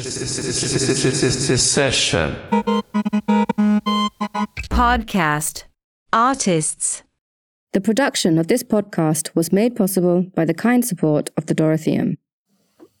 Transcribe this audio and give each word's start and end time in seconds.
Secession. 0.00 2.36
Podcast. 4.70 5.64
Artists. 6.12 7.02
The 7.72 7.80
production 7.80 8.38
of 8.38 8.46
this 8.46 8.62
podcast 8.62 9.34
was 9.34 9.52
made 9.52 9.74
possible 9.74 10.22
by 10.36 10.44
the 10.44 10.54
kind 10.54 10.84
support 10.84 11.30
of 11.36 11.46
the 11.46 11.54
Dorotheum. 11.54 12.16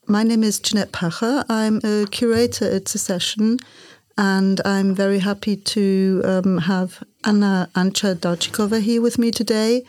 My 0.08 0.24
name 0.24 0.42
is 0.42 0.58
Jeanette 0.58 0.90
Pacher. 0.90 1.44
I'm 1.48 1.80
a 1.84 2.06
curator 2.10 2.68
at 2.68 2.88
Secession, 2.88 3.58
and 4.16 4.60
I'm 4.64 4.92
very 4.92 5.20
happy 5.20 5.56
to 5.56 6.22
um, 6.24 6.58
have 6.58 7.04
Anna 7.24 7.70
Ancha 7.76 8.16
Daučíková 8.16 8.82
here 8.82 9.00
with 9.00 9.18
me 9.18 9.30
today. 9.30 9.84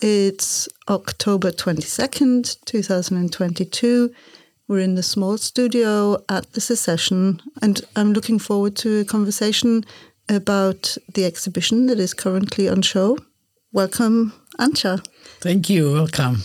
It's 0.00 0.68
October 0.88 1.50
22nd, 1.50 2.64
2022. 2.64 4.14
We're 4.68 4.80
in 4.80 4.96
the 4.96 5.02
small 5.04 5.38
studio 5.38 6.24
at 6.28 6.52
the 6.54 6.60
Secession, 6.60 7.40
and 7.62 7.80
I'm 7.94 8.12
looking 8.12 8.40
forward 8.40 8.74
to 8.78 8.98
a 8.98 9.04
conversation 9.04 9.84
about 10.28 10.96
the 11.14 11.24
exhibition 11.24 11.86
that 11.86 12.00
is 12.00 12.12
currently 12.12 12.68
on 12.68 12.82
show. 12.82 13.16
Welcome, 13.72 14.32
Ancha. 14.58 15.04
Thank 15.38 15.70
you. 15.70 15.92
Welcome. 15.92 16.42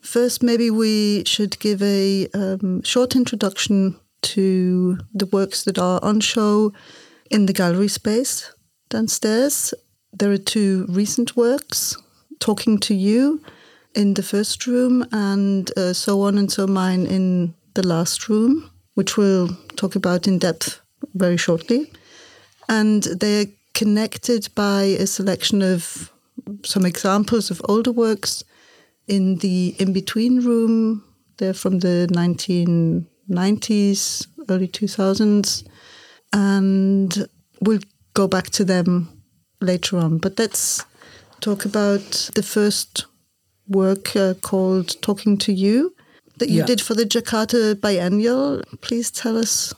First, 0.00 0.42
maybe 0.42 0.70
we 0.70 1.22
should 1.26 1.58
give 1.58 1.82
a 1.82 2.28
um, 2.32 2.82
short 2.82 3.14
introduction 3.14 4.00
to 4.22 4.98
the 5.12 5.26
works 5.26 5.64
that 5.64 5.78
are 5.78 6.02
on 6.02 6.20
show 6.20 6.72
in 7.30 7.44
the 7.44 7.52
gallery 7.52 7.88
space 7.88 8.50
downstairs. 8.88 9.74
There 10.14 10.32
are 10.32 10.38
two 10.38 10.86
recent 10.88 11.36
works, 11.36 11.94
Talking 12.38 12.78
to 12.78 12.94
You 12.94 13.42
in 13.94 14.14
the 14.14 14.22
first 14.22 14.66
room 14.66 15.06
and 15.12 15.70
uh, 15.76 15.92
So 15.92 16.22
On 16.22 16.38
and 16.38 16.50
So 16.50 16.66
Mine 16.66 17.06
in 17.06 17.54
the 17.74 17.86
last 17.86 18.28
room, 18.28 18.70
which 18.94 19.16
we'll 19.16 19.48
talk 19.76 19.96
about 19.96 20.26
in 20.26 20.38
depth 20.38 20.80
very 21.14 21.36
shortly. 21.36 21.92
And 22.68 23.02
they're 23.02 23.46
connected 23.74 24.48
by 24.54 24.82
a 24.82 25.06
selection 25.06 25.62
of 25.62 26.12
some 26.64 26.86
examples 26.86 27.50
of 27.50 27.60
older 27.68 27.92
works 27.92 28.44
in 29.08 29.36
the 29.36 29.74
in 29.78 29.92
between 29.92 30.40
room. 30.40 31.04
They're 31.38 31.54
from 31.54 31.80
the 31.80 32.06
1990s, 32.12 34.26
early 34.48 34.68
2000s, 34.68 35.66
and 36.32 37.28
we'll 37.60 37.80
go 38.14 38.28
back 38.28 38.50
to 38.50 38.64
them 38.64 39.22
later 39.60 39.98
on. 39.98 40.18
But 40.18 40.38
let's 40.38 40.84
talk 41.40 41.64
about 41.64 42.30
the 42.34 42.42
first 42.42 43.06
work 43.70 44.14
uh, 44.16 44.34
called 44.42 45.00
Talking 45.00 45.38
to 45.38 45.52
You 45.52 45.94
that 46.38 46.48
you 46.50 46.58
Yeah. 46.60 46.66
did 46.66 46.80
for 46.80 46.94
the 46.94 47.04
Jakarta 47.06 47.80
Biennial. 47.80 48.62
Please 48.80 49.10
tell 49.10 49.36
us 49.38 49.72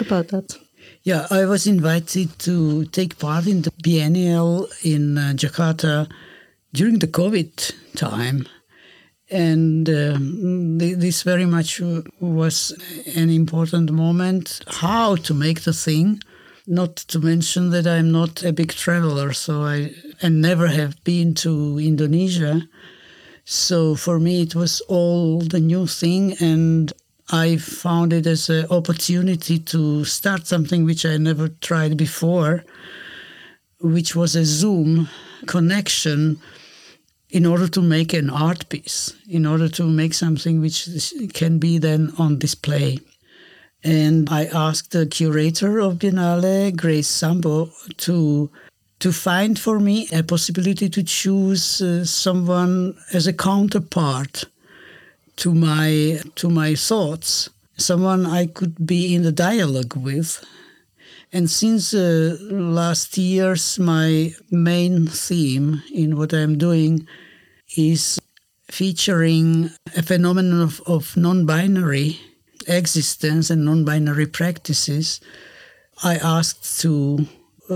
about 0.00 0.28
that. 0.28 0.56
Yeah, 1.02 1.26
I 1.30 1.44
was 1.44 1.66
invited 1.66 2.38
to 2.40 2.86
take 2.86 3.18
part 3.18 3.46
in 3.46 3.62
the 3.62 3.70
biennial 3.82 4.68
in 4.82 5.18
uh, 5.18 5.32
Jakarta 5.36 6.08
during 6.72 6.98
the 7.00 7.06
COVID 7.06 7.72
time. 7.94 8.46
And 9.30 9.88
um, 9.88 10.78
th- 10.78 10.96
this 10.98 11.22
very 11.22 11.46
much 11.46 11.80
uh, 11.80 12.02
was 12.20 12.72
an 13.16 13.28
important 13.30 13.90
moment. 13.90 14.60
How 14.66 15.16
to 15.16 15.34
make 15.34 15.62
the 15.62 15.72
thing, 15.72 16.20
not 16.66 16.96
to 17.12 17.18
mention 17.18 17.70
that 17.70 17.86
I'm 17.86 18.10
not 18.12 18.42
a 18.42 18.52
big 18.52 18.72
traveler, 18.72 19.32
so 19.32 19.62
I, 19.64 19.92
I 20.22 20.28
never 20.28 20.68
have 20.68 21.02
been 21.04 21.34
to 21.36 21.78
Indonesia. 21.78 22.62
So 23.44 23.94
for 23.94 24.18
me, 24.18 24.42
it 24.42 24.54
was 24.54 24.80
all 24.82 25.40
the 25.40 25.60
new 25.60 25.86
thing, 25.86 26.34
and 26.40 26.92
I 27.30 27.56
found 27.56 28.12
it 28.12 28.26
as 28.26 28.48
an 28.48 28.66
opportunity 28.70 29.58
to 29.58 30.04
start 30.04 30.46
something 30.46 30.84
which 30.84 31.04
I 31.04 31.16
never 31.18 31.48
tried 31.48 31.96
before, 31.96 32.64
which 33.80 34.16
was 34.16 34.34
a 34.34 34.44
Zoom 34.44 35.08
connection 35.46 36.40
in 37.30 37.44
order 37.44 37.68
to 37.68 37.82
make 37.82 38.14
an 38.14 38.30
art 38.30 38.68
piece, 38.68 39.12
in 39.28 39.44
order 39.44 39.68
to 39.68 39.84
make 39.84 40.14
something 40.14 40.60
which 40.60 40.88
can 41.34 41.58
be 41.58 41.78
then 41.78 42.12
on 42.18 42.38
display. 42.38 42.98
And 43.82 44.30
I 44.30 44.46
asked 44.46 44.92
the 44.92 45.04
curator 45.04 45.80
of 45.80 45.98
Biennale, 45.98 46.74
Grace 46.74 47.08
Samboh, 47.08 47.70
to 47.98 48.50
to 49.00 49.12
find 49.12 49.58
for 49.58 49.80
me 49.80 50.08
a 50.12 50.22
possibility 50.22 50.88
to 50.88 51.02
choose 51.02 51.82
uh, 51.82 52.04
someone 52.04 52.96
as 53.12 53.26
a 53.26 53.32
counterpart 53.32 54.44
to 55.36 55.54
my 55.54 56.20
to 56.36 56.48
my 56.48 56.74
thoughts, 56.74 57.50
someone 57.76 58.24
I 58.26 58.46
could 58.46 58.86
be 58.86 59.14
in 59.14 59.22
the 59.22 59.32
dialogue 59.32 59.96
with. 59.96 60.44
And 61.32 61.50
since 61.50 61.92
uh, 61.92 62.36
last 62.40 63.18
years, 63.18 63.78
my 63.78 64.32
main 64.52 65.08
theme 65.08 65.82
in 65.92 66.16
what 66.16 66.32
I'm 66.32 66.56
doing 66.56 67.08
is 67.76 68.20
featuring 68.70 69.70
a 69.96 70.02
phenomenon 70.02 70.62
of, 70.62 70.80
of 70.86 71.16
non-binary 71.16 72.20
existence 72.68 73.50
and 73.50 73.64
non-binary 73.64 74.26
practices. 74.26 75.20
I 76.04 76.16
asked 76.16 76.80
to 76.82 77.26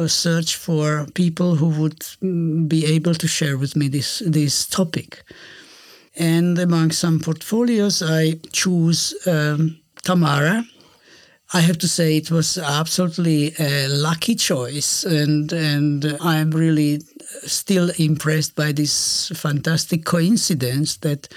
search 0.06 0.56
for 0.56 1.06
people 1.14 1.56
who 1.56 1.68
would 1.80 2.00
mm, 2.22 2.68
be 2.68 2.84
able 2.86 3.14
to 3.14 3.28
share 3.28 3.56
with 3.56 3.76
me 3.76 3.88
this 3.88 4.22
this 4.26 4.66
topic. 4.66 5.22
And 6.16 6.58
among 6.58 6.90
some 6.90 7.20
portfolios, 7.20 8.02
I 8.02 8.40
choose 8.52 9.14
um, 9.26 9.78
Tamara. 10.02 10.64
I 11.54 11.60
have 11.60 11.78
to 11.78 11.88
say 11.88 12.16
it 12.16 12.30
was 12.30 12.58
absolutely 12.58 13.54
a 13.58 13.88
lucky 13.88 14.34
choice, 14.34 15.04
and 15.04 15.52
and 15.52 16.16
I'm 16.20 16.50
really 16.50 17.00
still 17.46 17.90
impressed 17.98 18.54
by 18.54 18.72
this 18.72 19.30
fantastic 19.34 20.04
coincidence 20.04 20.98
that 20.98 21.28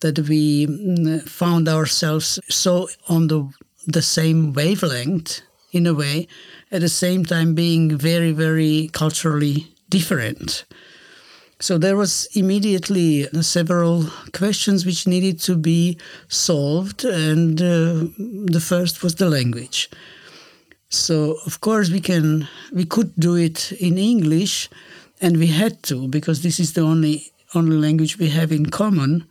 that 0.00 0.18
we 0.28 0.66
mm, 0.66 1.22
found 1.28 1.68
ourselves 1.68 2.40
so 2.48 2.88
on 3.08 3.28
the 3.28 3.48
the 3.86 4.02
same 4.02 4.52
wavelength 4.52 5.42
in 5.72 5.86
a 5.86 5.94
way, 5.94 6.28
at 6.74 6.80
the 6.80 6.88
same 6.88 7.24
time 7.24 7.54
being 7.54 7.96
very 7.96 8.32
very 8.32 8.90
culturally 8.92 9.56
different. 9.88 10.64
So 11.60 11.78
there 11.78 11.96
was 11.96 12.28
immediately 12.34 13.28
several 13.40 14.06
questions 14.32 14.84
which 14.84 15.06
needed 15.06 15.40
to 15.42 15.56
be 15.56 15.96
solved, 16.28 17.04
and 17.04 17.62
uh, 17.62 18.10
the 18.56 18.60
first 18.60 19.02
was 19.02 19.14
the 19.14 19.30
language. 19.30 19.88
So 20.90 21.38
of 21.46 21.60
course 21.60 21.90
we 21.90 22.00
can 22.00 22.48
we 22.72 22.84
could 22.84 23.12
do 23.16 23.36
it 23.36 23.72
in 23.72 23.96
English, 23.96 24.68
and 25.20 25.38
we 25.38 25.46
had 25.46 25.82
to 25.84 26.08
because 26.08 26.42
this 26.42 26.58
is 26.58 26.72
the 26.72 26.82
only 26.82 27.32
only 27.54 27.76
language 27.76 28.18
we 28.18 28.30
have 28.30 28.50
in 28.52 28.66
common. 28.66 29.24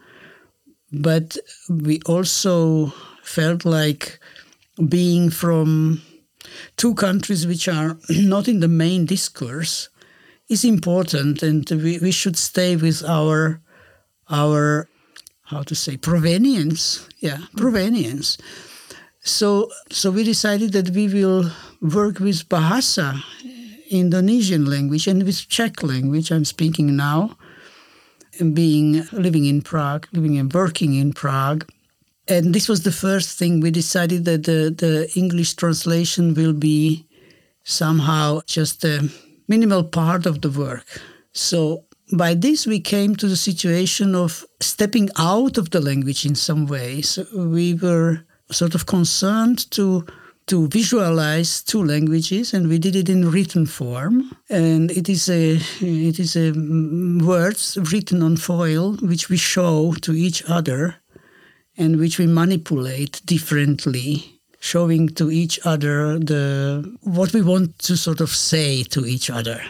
But 0.92 1.38
we 1.70 2.00
also 2.06 2.94
felt 3.22 3.66
like 3.66 4.20
being 4.90 5.30
from 5.30 6.02
two 6.78 6.94
countries 6.96 7.48
which 7.48 7.68
are 7.68 7.98
not 8.10 8.48
in 8.48 8.60
the 8.60 8.68
main 8.68 9.06
discourse 9.06 9.90
is 10.50 10.64
important, 10.64 11.42
and 11.42 11.70
we, 11.70 12.00
we 12.00 12.12
should 12.12 12.38
stay 12.38 12.76
with 12.76 13.04
our 13.04 13.62
our 14.30 14.88
how 15.46 15.62
to 15.64 15.76
say 15.76 15.98
provenience, 15.98 17.08
yeah, 17.20 17.40
provenience. 17.58 18.38
So 19.22 19.70
so 19.90 20.12
we 20.12 20.24
decided 20.24 20.74
that 20.74 20.90
we 20.90 21.08
will 21.08 21.52
work 21.82 22.20
with 22.20 22.48
Bahasa, 22.50 23.24
Indonesian 23.90 24.66
language, 24.66 25.08
and 25.08 25.24
with 25.24 25.48
Czech 25.48 25.84
language. 25.84 26.32
I'm 26.32 26.46
speaking 26.46 26.96
now, 26.96 27.38
and 28.40 28.56
being 28.56 29.04
living 29.12 29.46
in 29.46 29.62
Prague, 29.62 30.08
living 30.12 30.38
and 30.38 30.52
working 30.52 30.96
in 30.96 31.14
Prague. 31.14 31.66
And 32.28 32.56
this 32.56 32.70
was 32.70 32.84
the 32.84 32.92
first 32.92 33.38
thing 33.38 33.60
we 33.60 33.72
decided 33.72 34.26
that 34.26 34.44
the, 34.44 34.74
the 34.76 35.12
English 35.16 35.56
translation 35.56 36.34
will 36.34 36.54
be 36.54 37.06
somehow 37.64 38.42
just 38.46 38.84
a 38.84 39.10
minimal 39.48 39.84
part 39.84 40.26
of 40.26 40.42
the 40.42 40.50
work. 40.50 40.86
So 41.34 41.86
by 42.16 42.34
this 42.34 42.66
we 42.66 42.80
came 42.80 43.16
to 43.16 43.28
the 43.28 43.36
situation 43.36 44.16
of 44.16 44.46
stepping 44.60 45.10
out 45.18 45.58
of 45.58 45.72
the 45.72 45.82
language 45.82 46.26
in 46.26 46.36
some 46.36 46.66
ways. 46.66 47.20
We 47.36 47.74
were 47.74 48.26
sort 48.52 48.76
of 48.76 48.86
concerned 48.86 49.70
to 49.72 50.06
to 50.46 50.68
visualize 50.68 51.64
two 51.64 51.82
languages 51.82 52.54
and 52.54 52.68
we 52.68 52.78
did 52.78 52.98
it 52.98 53.08
in 53.08 53.32
written 53.32 53.66
form 53.66 54.30
and 54.50 54.92
it 54.92 55.08
is 55.08 55.30
a 55.30 55.54
it 55.80 56.20
is 56.20 56.36
a 56.36 56.52
mm, 56.52 57.22
words 57.22 57.78
written 57.94 58.22
on 58.22 58.36
foil 58.36 58.98
which 59.02 59.30
we 59.30 59.38
show 59.38 59.94
to 60.02 60.12
each 60.12 60.44
other 60.50 60.96
and 61.78 62.00
which 62.00 62.20
we 62.20 62.28
manipulate 62.28 63.22
differently 63.26 64.40
showing 64.60 65.10
to 65.10 65.30
each 65.30 65.60
other 65.66 66.18
the 66.20 66.98
what 67.02 67.34
we 67.34 67.42
want 67.42 67.78
to 67.80 67.98
sort 67.98 68.22
of 68.22 68.30
say 68.30 68.84
to 68.84 69.06
each 69.06 69.30
other 69.30 69.62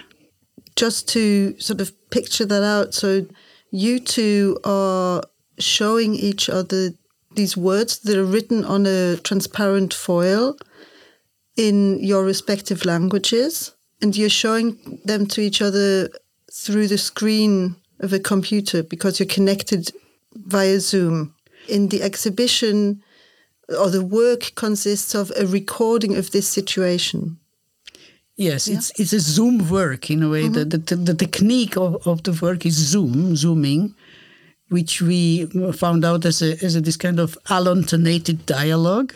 just 0.75 1.07
to 1.09 1.55
sort 1.59 1.81
of 1.81 1.91
picture 2.09 2.45
that 2.45 2.63
out, 2.63 2.93
so 2.93 3.25
you 3.71 3.99
two 3.99 4.59
are 4.63 5.23
showing 5.59 6.15
each 6.15 6.49
other 6.49 6.91
these 7.35 7.57
words 7.57 7.99
that 7.99 8.17
are 8.17 8.25
written 8.25 8.63
on 8.63 8.85
a 8.85 9.17
transparent 9.17 9.93
foil 9.93 10.55
in 11.57 11.99
your 12.03 12.23
respective 12.23 12.85
languages, 12.85 13.73
and 14.01 14.15
you're 14.15 14.29
showing 14.29 14.99
them 15.05 15.25
to 15.27 15.41
each 15.41 15.61
other 15.61 16.09
through 16.51 16.87
the 16.87 16.97
screen 16.97 17.75
of 17.99 18.13
a 18.13 18.19
computer 18.19 18.83
because 18.83 19.19
you're 19.19 19.27
connected 19.27 19.91
via 20.35 20.79
Zoom. 20.79 21.32
In 21.67 21.89
the 21.89 22.01
exhibition, 22.01 23.03
or 23.69 23.89
the 23.89 24.05
work 24.05 24.51
consists 24.55 25.15
of 25.15 25.31
a 25.37 25.45
recording 25.45 26.15
of 26.15 26.31
this 26.31 26.47
situation. 26.47 27.37
Yes, 28.35 28.67
yeah. 28.67 28.77
it's 28.77 28.99
it's 28.99 29.13
a 29.13 29.19
Zoom 29.19 29.69
work 29.69 30.09
in 30.09 30.23
a 30.23 30.29
way. 30.29 30.43
Mm-hmm. 30.43 30.69
The, 30.69 30.77
the, 30.77 30.95
the 30.95 31.13
technique 31.13 31.77
of, 31.77 32.05
of 32.07 32.23
the 32.23 32.37
work 32.41 32.65
is 32.65 32.73
Zoom, 32.73 33.35
zooming, 33.35 33.93
which 34.69 35.01
we 35.01 35.45
found 35.73 36.03
out 36.03 36.25
as 36.25 36.41
a 36.41 36.63
as 36.63 36.75
a, 36.75 36.81
this 36.81 36.97
kind 36.97 37.19
of 37.19 37.37
allotonated 37.45 38.45
dialogue 38.45 39.13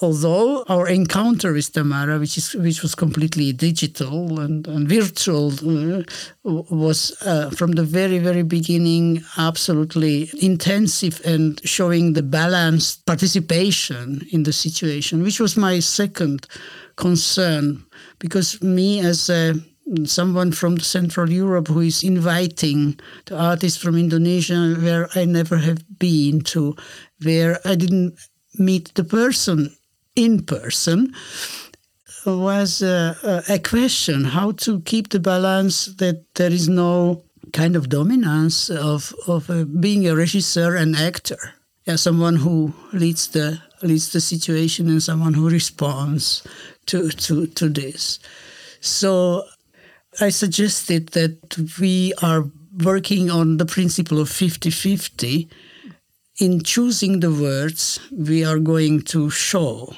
although 0.00 0.62
our 0.68 0.88
encounter 0.88 1.52
with 1.52 1.72
Tamara, 1.72 2.18
which 2.18 2.36
is 2.36 2.54
which 2.54 2.82
was 2.82 2.94
completely 2.94 3.52
digital 3.52 4.38
and, 4.40 4.66
and 4.66 4.88
virtual, 4.88 5.52
uh, 5.52 6.02
was 6.44 7.16
uh, 7.22 7.50
from 7.50 7.72
the 7.72 7.82
very 7.82 8.18
very 8.18 8.42
beginning 8.42 9.22
absolutely 9.38 10.30
intensive 10.40 11.20
and 11.24 11.66
showing 11.66 12.12
the 12.12 12.22
balanced 12.22 13.06
participation 13.06 14.26
in 14.32 14.42
the 14.42 14.52
situation, 14.52 15.22
which 15.22 15.40
was 15.40 15.56
my 15.56 15.80
second 15.80 16.46
concern, 16.96 17.84
because 18.18 18.60
me 18.62 19.00
as 19.00 19.30
a 19.30 19.54
someone 20.04 20.50
from 20.50 20.80
Central 20.80 21.30
Europe 21.30 21.68
who 21.68 21.80
is 21.80 22.02
inviting 22.02 22.98
the 23.26 23.38
artists 23.38 23.80
from 23.80 23.96
Indonesia 23.96 24.74
where 24.80 25.08
I 25.14 25.24
never 25.24 25.58
have 25.58 25.78
been 25.98 26.40
to, 26.52 26.74
where 27.22 27.60
I 27.64 27.76
didn't 27.76 28.18
meet 28.58 28.92
the 28.94 29.04
person 29.04 29.76
in 30.16 30.42
person 30.42 31.14
was 32.24 32.82
a, 32.82 33.42
a, 33.48 33.58
question 33.58 34.24
how 34.24 34.50
to 34.50 34.80
keep 34.80 35.10
the 35.10 35.20
balance 35.20 35.86
that 35.86 36.24
there 36.34 36.50
is 36.50 36.68
no 36.68 37.22
kind 37.52 37.76
of 37.76 37.88
dominance 37.88 38.68
of, 38.68 39.14
of 39.28 39.48
uh, 39.48 39.64
being 39.64 40.06
a 40.06 40.12
regisseur 40.12 40.76
and 40.80 40.96
actor. 40.96 41.54
Yeah, 41.84 41.96
someone 41.96 42.36
who 42.36 42.72
leads 42.92 43.28
the 43.28 43.62
leads 43.82 44.10
the 44.10 44.20
situation 44.20 44.88
and 44.88 45.02
someone 45.02 45.34
who 45.34 45.48
responds 45.48 46.42
to, 46.86 47.10
to, 47.10 47.46
to 47.46 47.68
this. 47.68 48.18
So 48.80 49.44
I 50.20 50.30
suggested 50.30 51.10
that 51.10 51.56
we 51.78 52.12
are 52.22 52.44
working 52.82 53.30
on 53.30 53.58
the 53.58 53.66
principle 53.66 54.18
of 54.18 54.30
50 54.30 54.70
50. 54.70 55.48
In 56.38 56.62
choosing 56.62 57.20
the 57.20 57.30
words 57.30 58.00
we 58.10 58.44
are 58.44 58.58
going 58.58 59.02
to 59.02 59.30
show 59.30 59.94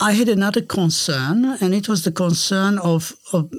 I 0.00 0.12
had 0.12 0.28
another 0.28 0.62
concern, 0.62 1.56
and 1.60 1.74
it 1.74 1.88
was 1.88 2.04
the 2.04 2.12
concern 2.12 2.78
of, 2.78 3.16
of 3.32 3.52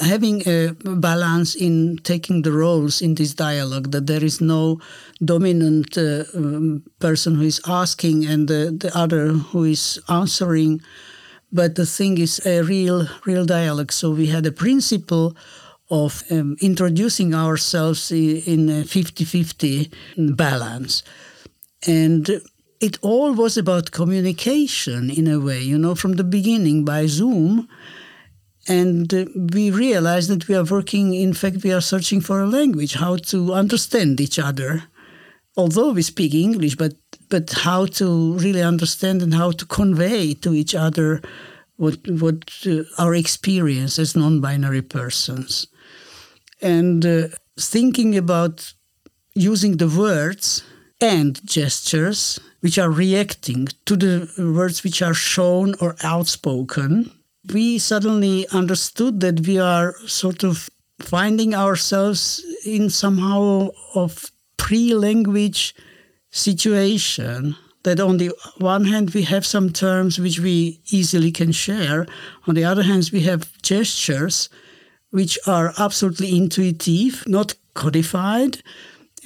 having 0.00 0.46
a 0.46 0.72
balance 0.84 1.56
in 1.56 1.98
taking 2.04 2.42
the 2.42 2.52
roles 2.52 3.02
in 3.02 3.16
this 3.16 3.34
dialogue, 3.34 3.90
that 3.90 4.06
there 4.06 4.22
is 4.22 4.40
no 4.40 4.80
dominant 5.24 5.98
uh, 5.98 6.24
um, 6.32 6.84
person 7.00 7.34
who 7.34 7.42
is 7.42 7.60
asking 7.66 8.24
and 8.24 8.46
the, 8.46 8.76
the 8.78 8.96
other 8.96 9.32
who 9.32 9.64
is 9.64 10.00
answering. 10.08 10.80
But 11.52 11.74
the 11.74 11.86
thing 11.86 12.18
is 12.18 12.40
a 12.46 12.62
real, 12.62 13.08
real 13.26 13.44
dialogue. 13.44 13.90
So 13.90 14.12
we 14.12 14.26
had 14.26 14.46
a 14.46 14.52
principle 14.52 15.36
of 15.90 16.22
um, 16.30 16.56
introducing 16.60 17.34
ourselves 17.34 18.12
in 18.12 18.70
a 18.70 18.84
50 18.84 19.24
50 19.24 19.90
balance. 20.16 21.02
And 21.84 22.40
it 22.80 22.98
all 23.02 23.34
was 23.34 23.58
about 23.58 23.90
communication 23.90 25.10
in 25.10 25.28
a 25.28 25.38
way, 25.38 25.60
you 25.60 25.78
know, 25.78 25.94
from 25.94 26.14
the 26.14 26.24
beginning 26.24 26.84
by 26.84 27.06
Zoom. 27.06 27.68
And 28.66 29.12
uh, 29.12 29.26
we 29.34 29.70
realized 29.70 30.30
that 30.30 30.48
we 30.48 30.54
are 30.54 30.64
working, 30.64 31.14
in 31.14 31.34
fact, 31.34 31.62
we 31.62 31.72
are 31.72 31.82
searching 31.82 32.20
for 32.20 32.40
a 32.40 32.46
language, 32.46 32.94
how 32.94 33.16
to 33.16 33.52
understand 33.52 34.20
each 34.20 34.38
other. 34.38 34.84
Although 35.56 35.92
we 35.92 36.02
speak 36.02 36.32
English, 36.32 36.76
but, 36.76 36.94
but 37.28 37.50
how 37.50 37.86
to 37.86 38.34
really 38.38 38.62
understand 38.62 39.20
and 39.20 39.34
how 39.34 39.50
to 39.50 39.66
convey 39.66 40.32
to 40.34 40.54
each 40.54 40.74
other 40.74 41.20
what, 41.76 41.98
what 42.08 42.50
uh, 42.66 42.82
our 42.98 43.14
experience 43.14 43.98
as 43.98 44.16
non 44.16 44.40
binary 44.40 44.82
persons. 44.82 45.66
And 46.62 47.04
uh, 47.04 47.28
thinking 47.58 48.16
about 48.16 48.72
using 49.34 49.78
the 49.78 49.88
words 49.88 50.62
and 51.00 51.40
gestures 51.46 52.38
which 52.60 52.78
are 52.78 52.90
reacting 52.90 53.68
to 53.86 53.96
the 53.96 54.30
words 54.38 54.84
which 54.84 55.02
are 55.02 55.14
shown 55.14 55.74
or 55.80 55.96
outspoken, 56.02 57.10
we 57.52 57.78
suddenly 57.78 58.46
understood 58.52 59.20
that 59.20 59.46
we 59.46 59.58
are 59.58 59.94
sort 60.06 60.44
of 60.44 60.68
finding 60.98 61.54
ourselves 61.54 62.44
in 62.64 62.90
somehow 62.90 63.68
of 63.94 64.30
pre-language 64.56 65.74
situation 66.30 67.56
that 67.82 67.98
on 67.98 68.18
the 68.18 68.30
one 68.58 68.84
hand 68.84 69.10
we 69.14 69.22
have 69.22 69.46
some 69.46 69.70
terms 69.70 70.18
which 70.18 70.38
we 70.38 70.80
easily 70.90 71.32
can 71.32 71.50
share 71.50 72.06
on 72.46 72.54
the 72.54 72.64
other 72.64 72.82
hand 72.82 73.08
we 73.12 73.20
have 73.20 73.50
gestures 73.62 74.48
which 75.10 75.38
are 75.46 75.72
absolutely 75.78 76.36
intuitive 76.36 77.26
not 77.26 77.54
codified 77.74 78.62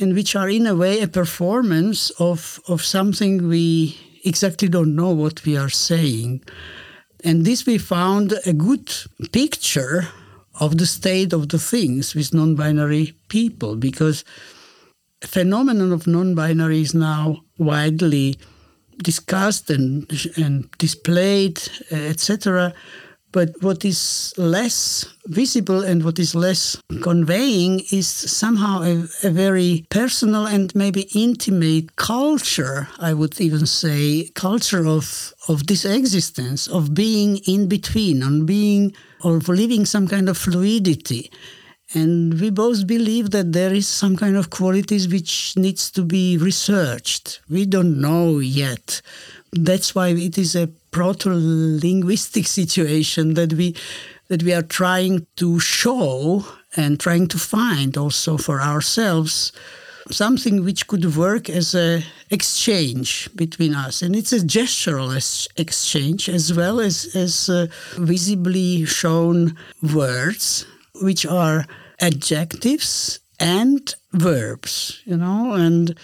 and 0.00 0.14
which 0.14 0.35
are 0.35 0.49
in 0.49 0.67
a 0.67 0.75
way 0.75 1.00
a 1.00 1.08
performance 1.08 2.11
of, 2.19 2.61
of 2.69 2.82
something 2.82 3.49
we 3.49 3.96
exactly 4.25 4.69
don't 4.69 4.96
know 4.96 5.11
what 5.11 5.44
we 5.44 5.56
are 5.56 5.69
saying. 5.69 6.43
And 7.23 7.44
this 7.44 7.67
we 7.67 7.79
found 7.79 8.35
a 8.44 8.52
good 8.52 8.93
picture 9.32 10.08
of 10.61 10.79
the 10.79 10.87
state 10.87 11.32
of 11.32 11.49
the 11.49 11.58
things 11.58 12.14
with 12.14 12.35
non-binary 12.35 13.14
people 13.29 13.76
because 13.76 14.25
a 15.23 15.26
phenomenon 15.26 15.93
of 15.93 16.06
non-binary 16.06 16.82
is 16.82 16.94
now 16.94 17.43
widely 17.58 18.37
discussed 19.02 19.70
and, 19.70 20.11
and 20.37 20.70
displayed, 20.79 21.61
etc. 21.91 22.75
But 23.34 23.50
what 23.62 23.84
is 23.84 24.32
less 24.36 25.04
visible 25.26 25.82
and 25.82 26.04
what 26.04 26.20
is 26.20 26.36
less 26.36 26.76
conveying 27.02 27.81
is 27.90 28.06
somehow 28.06 28.82
a, 28.82 29.08
a, 29.25 29.31
very 29.31 29.84
personal 29.90 30.46
and 30.46 30.72
maybe 30.76 31.08
intimate 31.16 31.96
culture, 31.96 32.86
I 33.00 33.12
would 33.12 33.40
even 33.40 33.66
say, 33.66 34.31
culture 34.36 34.86
of, 34.86 35.34
of 35.48 35.67
this 35.67 35.84
existence, 35.84 36.69
of 36.69 36.94
being 36.94 37.38
in 37.38 37.67
between, 37.69 38.22
on 38.22 38.46
being 38.46 38.94
or 39.24 39.38
living 39.38 39.84
some 39.84 40.06
kind 40.06 40.29
of 40.29 40.38
fluidity. 40.38 41.29
And 41.93 42.41
we 42.41 42.50
both 42.50 42.86
believe 42.86 43.31
that 43.31 43.53
there 43.53 43.74
is 43.74 43.88
some 43.88 44.17
kind 44.17 44.36
of 44.36 44.50
qualities 44.50 45.08
which 45.08 45.56
needs 45.56 45.91
to 45.91 46.03
be 46.03 46.38
researched. 46.38 47.41
We 47.50 47.67
don't 47.67 48.00
know 48.00 48.38
yet. 48.38 49.03
That's 49.53 49.93
why 49.93 50.08
it 50.08 50.38
is 50.38 50.55
a 50.55 50.69
proto-linguistic 50.94 52.46
situation 52.46 53.34
that 53.34 53.53
we 53.53 53.74
that 54.29 54.43
we 54.44 54.55
are 54.55 54.63
trying 54.63 55.27
to 55.34 55.58
show 55.58 56.44
and 56.77 57.01
trying 57.01 57.27
to 57.27 57.39
find 57.39 57.96
also 57.96 58.36
for 58.36 58.60
ourselves 58.63 59.53
something 60.10 60.65
which 60.65 60.86
could 60.86 61.17
work 61.17 61.51
as 61.51 61.74
a 61.74 62.03
exchange 62.31 63.29
between 63.34 63.74
us. 63.74 64.03
And 64.03 64.15
it's 64.15 64.32
a 64.32 64.39
gestural 64.39 65.10
exchange 65.56 66.29
as 66.29 66.53
well 66.53 66.79
as 66.79 66.96
as 67.17 67.48
uh, 67.48 67.67
visibly 67.98 68.84
shown 68.84 69.56
words 69.82 70.65
which 71.03 71.27
are 71.27 71.67
adjectives 72.01 73.19
and 73.41 73.94
verbs 74.13 75.03
you 75.05 75.17
know? 75.17 75.55
And 75.55 75.98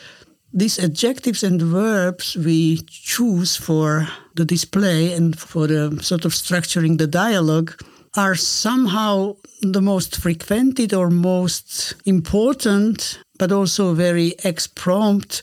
these 0.52 0.78
adjectives 0.78 1.42
and 1.42 1.62
verbs 1.62 2.37
we 2.37 2.78
choose 2.88 3.56
for 3.56 4.09
the 4.40 4.47
display 4.47 5.12
and 5.12 5.38
for 5.38 5.66
the 5.66 6.02
sort 6.02 6.25
of 6.25 6.32
structuring 6.32 6.97
the 6.97 7.06
dialogue 7.06 7.70
are 8.16 8.35
somehow 8.35 9.37
the 9.61 9.82
most 9.82 10.16
frequented 10.16 10.94
or 10.94 11.11
most 11.11 11.94
important, 12.06 13.18
but 13.38 13.52
also 13.52 13.92
very 13.92 14.32
ex-prompt 14.42 15.42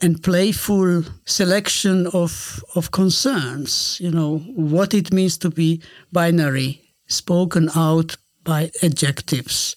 and 0.00 0.22
playful 0.22 1.04
selection 1.26 2.06
of, 2.14 2.64
of 2.74 2.90
concerns, 2.90 3.98
you 4.00 4.10
know, 4.10 4.38
what 4.56 4.94
it 4.94 5.12
means 5.12 5.36
to 5.36 5.50
be 5.50 5.82
binary, 6.10 6.80
spoken 7.06 7.68
out 7.76 8.16
by 8.44 8.70
adjectives. 8.82 9.76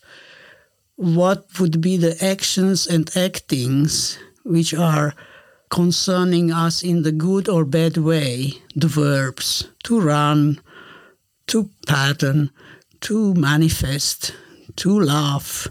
What 0.95 1.45
would 1.59 1.81
be 1.81 1.97
the 1.97 2.15
actions 2.23 2.87
and 2.87 3.09
actings 3.17 4.17
which 4.45 4.73
are 4.73 5.13
concerning 5.71 6.51
us 6.51 6.83
in 6.83 7.03
the 7.03 7.11
good 7.13 7.49
or 7.49 7.65
bad 7.65 7.97
way, 7.97 8.53
the 8.75 8.87
verbs 8.87 9.69
to 9.83 9.99
run, 9.99 10.61
to 11.47 11.69
pattern, 11.87 12.51
to 12.99 13.33
manifest, 13.33 14.33
to 14.75 14.99
laugh. 14.99 15.67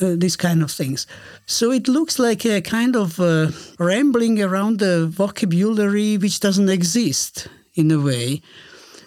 uh, 0.00 0.14
these 0.16 0.36
kind 0.36 0.62
of 0.62 0.70
things. 0.70 1.06
So 1.46 1.70
it 1.72 1.88
looks 1.88 2.18
like 2.18 2.44
a 2.44 2.60
kind 2.60 2.96
of 2.96 3.18
uh, 3.20 3.48
rambling 3.78 4.42
around 4.42 4.78
the 4.78 5.06
vocabulary 5.06 6.18
which 6.18 6.40
doesn't 6.40 6.68
exist 6.68 7.48
in 7.74 7.90
a 7.90 7.98
way. 7.98 8.42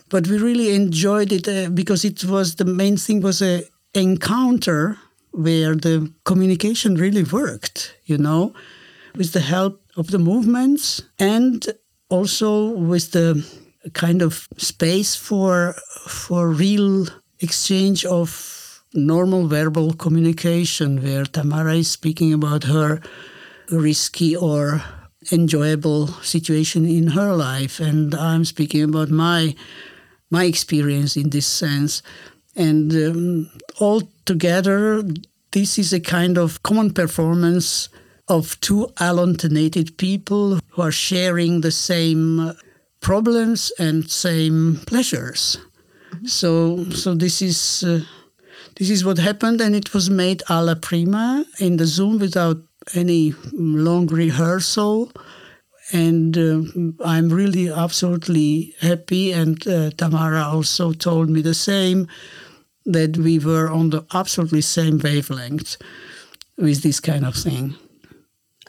But 0.10 0.28
we 0.28 0.38
really 0.38 0.76
enjoyed 0.76 1.32
it 1.32 1.48
uh, 1.48 1.70
because 1.70 2.04
it 2.04 2.24
was 2.26 2.56
the 2.56 2.66
main 2.66 2.98
thing 2.98 3.22
was 3.22 3.42
a 3.42 3.64
encounter 3.94 4.98
where 5.32 5.76
the 5.76 6.12
communication 6.26 6.96
really 6.96 7.24
worked, 7.24 7.96
you 8.06 8.18
know, 8.18 8.54
with 9.16 9.32
the 9.34 9.40
help 9.40 9.80
of 9.98 10.12
the 10.12 10.20
movements 10.20 11.02
and 11.20 11.68
also 12.10 12.70
with 12.70 13.12
the 13.12 13.46
kind 13.94 14.22
of 14.22 14.48
space 14.58 15.16
for 15.16 15.76
for 16.08 16.50
real 16.50 17.08
exchange 17.40 18.06
of 18.06 18.84
normal 18.94 19.48
verbal 19.48 19.94
communication 19.94 21.02
where 21.02 21.26
Tamara 21.26 21.76
is 21.76 21.90
speaking 21.90 22.34
about 22.34 22.66
her 22.66 23.02
risky 23.70 24.36
or 24.36 24.84
enjoyable 25.32 26.08
situation 26.22 26.86
in 26.86 27.08
her 27.08 27.34
life. 27.34 27.80
And 27.80 28.14
I'm 28.14 28.46
speaking 28.46 28.84
about 28.84 29.10
my 29.10 29.56
my 30.30 30.46
experience 30.46 31.16
in 31.16 31.30
this 31.30 31.48
sense. 31.48 32.04
And 32.56 32.92
um, 32.94 33.50
all 33.80 34.02
together 34.26 35.04
this 35.52 35.78
is 35.78 35.94
a 35.94 36.00
kind 36.00 36.38
of 36.38 36.64
common 36.64 36.94
performance 36.94 37.90
of 38.32 38.60
two 38.62 38.88
allontinated 38.98 39.98
people 39.98 40.60
who 40.72 40.82
are 40.82 40.92
sharing 41.10 41.62
the 41.62 41.72
same 41.72 42.54
problems 43.02 43.72
and 43.78 44.10
same 44.10 44.80
pleasures 44.86 45.58
so 46.26 46.52
so 46.92 47.14
this 47.14 47.42
is 47.42 47.84
uh, 47.84 48.02
this 48.78 48.90
is 48.90 49.06
what 49.06 49.18
happened, 49.18 49.62
and 49.62 49.76
it 49.76 49.94
was 49.94 50.10
made 50.10 50.44
alla 50.50 50.76
prima 50.76 51.46
in 51.60 51.78
the 51.78 51.86
Zoom 51.86 52.20
without 52.20 52.58
any 52.94 53.34
long 53.54 54.08
rehearsal. 54.08 55.12
And 55.94 56.38
uh, 56.38 56.62
I'm 57.06 57.30
really 57.30 57.70
absolutely 57.70 58.74
happy. 58.80 59.34
And 59.34 59.68
uh, 59.68 59.92
Tamara 59.92 60.44
also 60.44 60.94
told 60.94 61.30
me 61.30 61.42
the 61.42 61.54
same 61.54 62.08
that 62.86 63.18
we 63.18 63.40
were 63.40 63.70
on 63.70 63.90
the 63.90 64.06
absolutely 64.14 64.62
same 64.62 65.00
wavelength 65.00 65.78
with 66.58 66.82
this 66.82 67.00
kind 67.00 67.26
of 67.26 67.36
thing. 67.36 67.76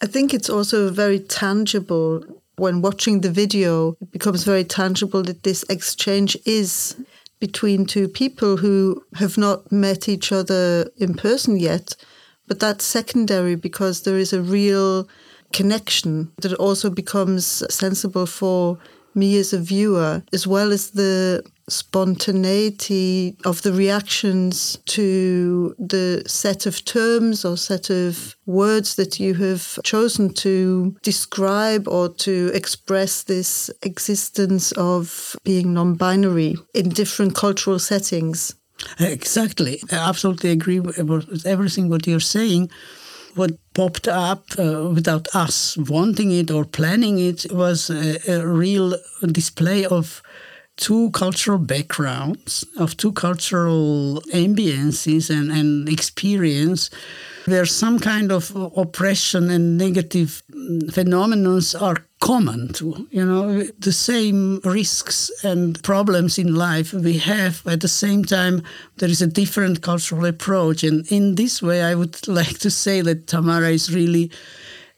I 0.02 0.06
think 0.06 0.34
it's 0.34 0.50
also 0.50 0.90
very 0.90 1.20
tangible 1.20 2.24
when 2.56 2.82
watching 2.82 3.20
the 3.20 3.30
video, 3.30 3.96
it 4.00 4.10
becomes 4.10 4.42
very 4.42 4.64
tangible 4.64 5.22
that 5.22 5.44
this 5.44 5.64
exchange 5.70 6.36
is 6.44 6.96
between 7.38 7.86
two 7.86 8.08
people 8.08 8.56
who 8.56 9.02
have 9.14 9.38
not 9.38 9.70
met 9.70 10.08
each 10.08 10.32
other 10.32 10.90
in 10.96 11.14
person 11.14 11.56
yet. 11.56 11.94
But 12.48 12.58
that's 12.58 12.84
secondary 12.84 13.54
because 13.54 14.02
there 14.02 14.18
is 14.18 14.32
a 14.32 14.42
real 14.42 15.08
connection 15.52 16.32
that 16.42 16.54
also 16.54 16.90
becomes 16.90 17.62
sensible 17.72 18.26
for 18.26 18.78
me 19.14 19.38
as 19.38 19.52
a 19.52 19.58
viewer, 19.58 20.22
as 20.32 20.46
well 20.46 20.72
as 20.72 20.90
the 20.90 21.42
spontaneity 21.68 23.36
of 23.44 23.62
the 23.62 23.72
reactions 23.72 24.78
to 24.86 25.74
the 25.78 26.22
set 26.26 26.66
of 26.66 26.84
terms 26.84 27.44
or 27.44 27.56
set 27.56 27.88
of 27.88 28.36
words 28.46 28.96
that 28.96 29.20
you 29.20 29.34
have 29.34 29.78
chosen 29.84 30.32
to 30.34 30.96
describe 31.02 31.86
or 31.88 32.08
to 32.08 32.50
express 32.52 33.22
this 33.22 33.70
existence 33.82 34.72
of 34.72 35.36
being 35.44 35.72
non 35.72 35.94
binary 35.94 36.56
in 36.74 36.88
different 36.88 37.34
cultural 37.34 37.78
settings. 37.78 38.54
Exactly. 38.98 39.80
I 39.92 39.96
absolutely 39.96 40.50
agree 40.50 40.80
with 40.80 41.46
everything 41.46 41.88
what 41.88 42.06
you're 42.06 42.20
saying 42.20 42.70
what 43.34 43.52
popped 43.74 44.08
up 44.08 44.44
uh, 44.58 44.90
without 44.94 45.28
us 45.34 45.76
wanting 45.76 46.30
it 46.30 46.50
or 46.50 46.64
planning 46.64 47.18
it 47.18 47.46
was 47.52 47.90
a, 47.90 48.18
a, 48.30 48.46
real 48.46 48.94
display 49.26 49.84
of 49.84 50.22
two 50.82 51.10
cultural 51.12 51.58
backgrounds, 51.58 52.66
of 52.76 52.96
two 52.96 53.12
cultural 53.12 54.20
ambiences 54.34 55.30
and, 55.30 55.52
and 55.52 55.88
experience, 55.88 56.90
where 57.44 57.66
some 57.66 58.00
kind 58.00 58.32
of 58.32 58.50
oppression 58.76 59.48
and 59.48 59.78
negative 59.78 60.42
phenomena 60.90 61.60
are 61.80 62.04
common 62.20 62.72
to 62.72 63.08
you 63.10 63.24
know 63.24 63.62
the 63.80 63.92
same 63.92 64.60
risks 64.64 65.28
and 65.42 65.82
problems 65.82 66.38
in 66.38 66.54
life 66.54 66.92
we 66.92 67.18
have 67.18 67.66
at 67.66 67.80
the 67.80 67.88
same 67.88 68.24
time 68.24 68.62
there 68.98 69.08
is 69.08 69.20
a 69.20 69.26
different 69.26 69.82
cultural 69.82 70.24
approach 70.24 70.84
and 70.84 71.04
in 71.10 71.34
this 71.34 71.60
way 71.60 71.82
i 71.82 71.96
would 71.96 72.16
like 72.40 72.56
to 72.60 72.70
say 72.70 73.00
that 73.00 73.26
tamara 73.26 73.70
is 73.70 73.92
really 73.92 74.30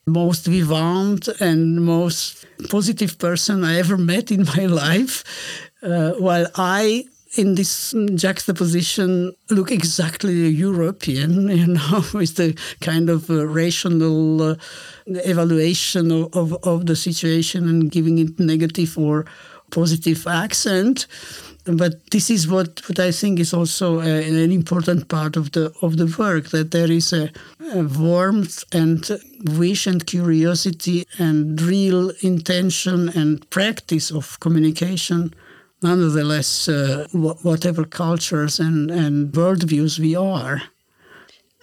most 0.07 0.45
vivant 0.47 1.29
and 1.41 1.85
most 1.85 2.45
positive 2.69 3.19
person 3.19 3.65
I 3.65 3.79
ever 3.79 3.97
met 3.97 4.31
in 4.31 4.45
my 4.45 4.67
life. 4.85 5.25
Uh, 5.85 6.13
while 6.13 6.47
I, 6.57 7.05
in 7.37 7.55
this 7.57 7.95
juxtaposition, 8.15 9.35
look 9.51 9.71
exactly 9.71 10.49
European, 10.49 11.49
you 11.61 11.67
know, 11.67 12.05
with 12.15 12.37
the 12.37 12.59
kind 12.81 13.11
of 13.11 13.29
uh, 13.31 13.47
rational 13.47 14.43
uh, 14.43 14.57
evaluation 15.07 16.11
of, 16.11 16.35
of, 16.35 16.53
of 16.65 16.87
the 16.87 16.97
situation 16.97 17.69
and 17.69 17.91
giving 17.91 18.19
it 18.19 18.39
negative 18.41 18.97
or 18.97 19.27
positive 19.71 20.27
accent 20.27 21.07
but 21.65 22.11
this 22.11 22.31
is 22.31 22.47
what, 22.47 22.83
what 22.89 22.99
I 22.99 23.11
think 23.11 23.41
is 23.41 23.55
also 23.55 24.01
a, 24.01 24.29
an 24.29 24.53
important 24.53 25.09
part 25.09 25.37
of 25.37 25.53
the 25.53 25.73
of 25.81 25.97
the 25.97 26.15
work 26.19 26.51
that 26.51 26.71
there 26.71 26.91
is 26.91 27.13
a, 27.13 27.31
a, 27.73 27.83
warmth 27.83 28.65
and 28.73 29.09
wish 29.59 29.87
and 29.87 30.07
curiosity 30.07 31.07
and 31.19 31.61
real 31.63 32.11
intention 32.21 33.09
and 33.11 33.49
practice 33.51 34.11
of 34.11 34.39
communication. 34.41 35.33
Nonetheless, 35.85 36.67
uh, 36.67 37.07
whatever 37.13 37.85
cultures 37.85 38.59
and, 38.59 38.91
and 38.91 39.31
worldviews 39.33 39.99
we 39.99 40.17
are. 40.17 40.63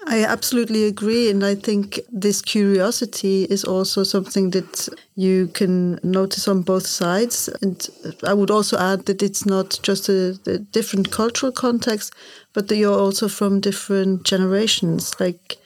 I 0.05 0.23
absolutely 0.23 0.83
agree. 0.85 1.31
And 1.31 1.43
I 1.43 1.55
think 1.55 1.99
this 2.11 2.39
curiosity 2.39 3.45
is 3.45 3.63
also 3.63 4.03
something 4.03 4.51
that 4.51 4.89
you 5.15 5.47
can 5.47 5.99
notice 6.03 6.47
on 6.47 6.61
both 6.61 6.85
sides. 6.85 7.49
And 7.63 7.89
I 8.23 8.35
would 8.35 8.51
also 8.51 8.77
add 8.77 9.07
that 9.07 9.23
it's 9.23 9.43
not 9.43 9.79
just 9.81 10.07
a, 10.07 10.39
a 10.45 10.59
different 10.59 11.09
cultural 11.09 11.51
context, 11.51 12.13
but 12.53 12.67
that 12.67 12.77
you're 12.77 12.99
also 12.99 13.27
from 13.27 13.59
different 13.59 14.23
generations, 14.23 15.19
like, 15.19 15.57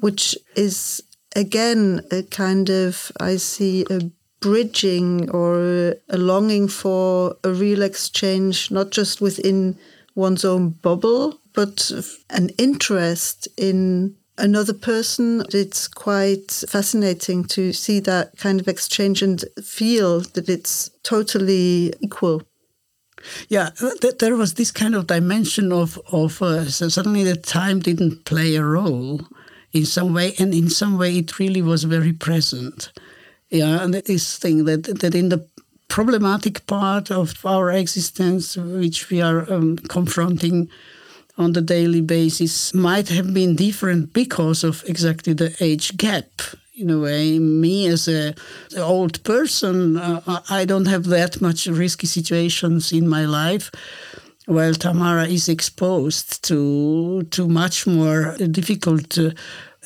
which 0.00 0.36
is 0.56 1.00
again 1.36 2.00
a 2.10 2.24
kind 2.24 2.70
of, 2.70 3.12
I 3.20 3.36
see 3.36 3.86
a 3.88 4.10
bridging 4.40 5.30
or 5.30 5.96
a 6.08 6.18
longing 6.18 6.68
for 6.68 7.36
a 7.44 7.50
real 7.50 7.82
exchange, 7.82 8.70
not 8.70 8.90
just 8.90 9.20
within 9.20 9.78
one's 10.14 10.44
own 10.44 10.70
bubble, 10.70 11.40
but 11.52 11.90
an 12.30 12.50
interest 12.58 13.48
in 13.56 14.16
another 14.38 14.74
person. 14.74 15.44
It's 15.52 15.88
quite 15.88 16.50
fascinating 16.68 17.44
to 17.44 17.72
see 17.72 18.00
that 18.00 18.36
kind 18.36 18.60
of 18.60 18.68
exchange 18.68 19.22
and 19.22 19.44
feel 19.62 20.20
that 20.20 20.48
it's 20.48 20.90
totally 21.02 21.94
equal. 22.00 22.42
Yeah, 23.48 23.70
th- 23.70 24.18
there 24.18 24.36
was 24.36 24.54
this 24.54 24.70
kind 24.70 24.94
of 24.94 25.06
dimension 25.06 25.72
of 25.72 25.98
of 26.12 26.42
uh, 26.42 26.66
so 26.66 26.88
suddenly 26.88 27.24
the 27.24 27.36
time 27.36 27.80
didn't 27.80 28.24
play 28.24 28.54
a 28.56 28.64
role 28.64 29.22
in 29.72 29.86
some 29.86 30.12
way, 30.12 30.34
and 30.38 30.52
in 30.54 30.68
some 30.68 30.98
way 30.98 31.18
it 31.18 31.38
really 31.38 31.62
was 31.62 31.84
very 31.84 32.12
present. 32.12 32.92
Yeah, 33.54 33.84
and 33.84 33.94
this 33.94 34.36
thing 34.36 34.64
that 34.64 34.82
that 35.00 35.14
in 35.14 35.28
the 35.28 35.46
problematic 35.86 36.66
part 36.66 37.10
of 37.12 37.46
our 37.46 37.70
existence, 37.70 38.56
which 38.56 39.10
we 39.10 39.22
are 39.22 39.46
um, 39.52 39.76
confronting 39.88 40.68
on 41.38 41.52
the 41.52 41.62
daily 41.62 42.00
basis 42.00 42.74
might 42.74 43.08
have 43.10 43.32
been 43.32 43.54
different 43.54 44.12
because 44.12 44.64
of 44.64 44.82
exactly 44.88 45.34
the 45.34 45.54
age 45.60 45.96
gap. 45.96 46.42
In 46.76 46.90
a 46.90 46.98
way, 46.98 47.38
me 47.38 47.86
as 47.86 48.08
a 48.08 48.34
old 48.76 49.22
person, 49.22 49.98
uh, 49.98 50.40
I 50.50 50.64
don't 50.64 50.88
have 50.88 51.04
that 51.04 51.40
much 51.40 51.68
risky 51.68 52.08
situations 52.08 52.90
in 52.90 53.08
my 53.08 53.24
life, 53.24 53.70
while 54.46 54.74
Tamara 54.74 55.26
is 55.28 55.48
exposed 55.48 56.42
to 56.48 57.22
to 57.30 57.46
much 57.46 57.86
more 57.86 58.36
difficult 58.50 59.16
uh, 59.16 59.30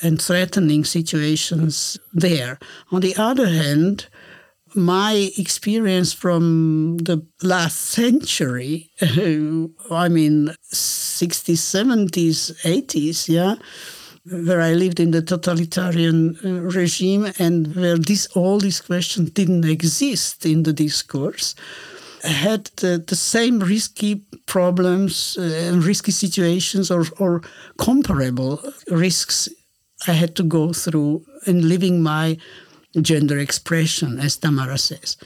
and 0.02 0.21
threatening 0.21 0.85
situations 0.85 1.99
there. 2.12 2.59
On 2.90 3.00
the 3.00 3.17
other 3.17 3.49
hand, 3.49 4.07
my 4.75 5.31
experience 5.37 6.12
from 6.12 6.99
the 6.99 7.25
last 7.43 7.76
century, 7.76 8.90
I 9.00 10.09
mean, 10.09 10.55
60s, 10.73 11.59
70s, 11.59 12.52
80s, 12.62 13.28
yeah, 13.28 13.57
where 14.31 14.61
I 14.61 14.75
lived 14.75 15.00
in 15.00 15.11
the 15.11 15.23
totalitarian 15.23 16.38
uh, 16.45 16.49
regime 16.61 17.33
and 17.38 17.75
where 17.75 17.97
this 17.97 18.26
all 18.35 18.59
these 18.59 18.81
questions 18.81 19.31
didn't 19.31 19.64
exist 19.64 20.45
in 20.45 20.64
the 20.64 20.73
discourse. 20.73 21.55
had 22.23 22.64
the, 22.76 23.02
the 23.07 23.17
same 23.17 23.61
risky 23.61 24.17
problems, 24.47 25.38
uh, 25.38 25.81
risky 25.83 26.12
situations, 26.12 26.90
or, 26.90 27.05
or 27.19 27.43
comparable 27.78 28.61
risks 28.90 29.49
I 30.07 30.12
had 30.12 30.37
to 30.37 30.43
go 30.43 30.73
through 30.73 31.25
in 31.47 31.69
living 31.69 32.02
my 32.02 32.38
gender 33.00 33.38
expression, 33.38 34.19
as 34.19 34.37
Tamara 34.37 34.78
says. 34.78 35.17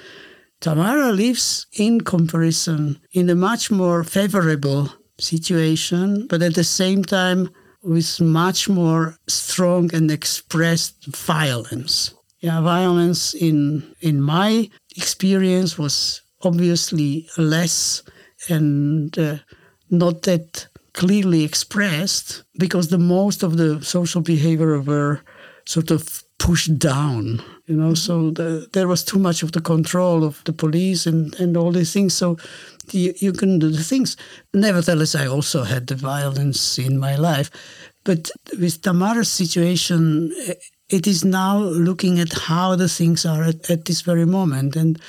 Tamara 0.61 1.13
lives 1.13 1.67
in 1.73 2.01
comparison 2.01 3.01
in 3.13 3.29
a 3.29 3.35
much 3.35 3.71
more 3.71 4.05
favorable 4.05 4.91
situation, 5.19 6.27
but 6.29 6.43
at 6.43 6.55
the 6.55 6.65
same 6.65 7.05
time 7.05 7.51
with 7.83 8.21
much 8.21 8.69
more 8.69 9.17
strong 9.27 9.93
and 9.95 10.11
expressed 10.11 11.05
violence. 11.07 12.15
Yeah, 12.41 12.61
violence 12.61 13.35
in 13.35 13.83
in 14.01 14.21
my 14.21 14.71
experience 14.97 15.79
was 15.79 16.23
obviously 16.43 17.29
less 17.37 18.03
and 18.49 19.17
uh, 19.19 19.39
not 19.91 20.23
that 20.23 20.67
clearly 20.95 21.45
expressed 21.45 22.45
because 22.59 22.89
the 22.89 22.99
most 22.99 23.43
of 23.43 23.57
the 23.57 23.83
social 23.83 24.21
behavior 24.21 24.81
were 24.81 25.21
sort 25.65 25.91
of 25.91 26.25
pushed 26.39 26.79
down 26.79 27.43
you 27.67 27.77
know? 27.77 27.95
So 27.95 28.21
mm-hmm. 28.21 28.35
the, 28.35 28.69
there 28.73 28.89
was 28.89 29.05
too 29.05 29.19
much 29.19 29.43
of 29.43 29.53
the 29.53 29.61
control 29.61 30.25
of 30.25 30.43
the 30.45 30.53
police 30.53 31.07
and, 31.07 31.35
and 31.41 31.57
all 31.57 31.73
these 31.73 31.93
things. 31.93 32.15
So 32.15 32.37
you, 32.91 33.15
you 33.17 33.33
can 33.33 33.59
do 33.59 33.71
the 33.71 33.83
things. 33.83 34.17
Nevertheless 34.53 35.15
i 35.15 35.27
also 35.27 35.65
had 35.65 35.87
the 35.87 35.95
violence 35.95 36.79
in 36.79 36.99
my 36.99 37.17
life. 37.17 37.51
But 38.05 38.31
with 38.59 38.83
tamara's 38.83 39.31
situation 39.31 40.33
it 40.89 41.07
is 41.07 41.25
now 41.25 41.59
looking 41.59 42.21
at 42.21 42.33
how 42.33 42.77
the 42.77 42.89
things 42.89 43.25
are 43.25 43.45
at, 43.45 43.71
at 43.71 43.87
this 43.87 44.03
very 44.03 44.27
moment. 44.27 44.77
And 44.77 45.01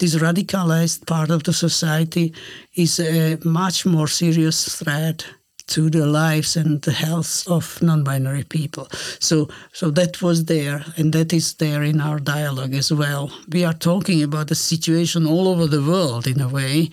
this 0.00 0.16
radicalized 0.16 1.06
part 1.06 1.30
of 1.30 1.44
the 1.44 1.52
society 1.52 2.34
is 2.74 2.98
a 2.98 3.38
much 3.44 3.86
more 3.86 4.08
serious 4.08 4.76
threat 4.78 5.24
to 5.66 5.88
the 5.88 6.06
lives 6.06 6.56
and 6.56 6.82
the 6.82 6.92
health 6.92 7.46
of 7.46 7.80
non-binary 7.80 8.44
people. 8.44 8.88
So, 9.20 9.48
so 9.72 9.90
that 9.90 10.20
was 10.20 10.46
there, 10.46 10.84
and 10.96 11.12
that 11.12 11.32
is 11.32 11.54
there 11.54 11.84
in 11.84 12.00
our 12.00 12.18
dialogue 12.18 12.74
as 12.74 12.92
well. 12.92 13.30
We 13.52 13.64
are 13.64 13.74
talking 13.74 14.22
about 14.22 14.48
the 14.48 14.56
situation 14.56 15.26
all 15.26 15.46
over 15.46 15.68
the 15.68 15.82
world 15.82 16.26
in 16.26 16.40
a 16.40 16.48
way, 16.48 16.90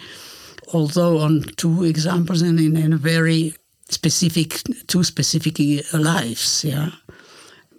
although 0.74 1.18
on 1.20 1.44
two 1.56 1.86
examples 1.86 2.44
and 2.44 2.60
in, 2.60 2.78
in 2.78 2.94
a 2.94 2.98
very 2.98 3.56
specific, 3.90 4.62
two 4.86 5.04
specific 5.04 5.60
uh, 5.60 5.98
lives. 5.98 6.64
Yeah, 6.64 6.92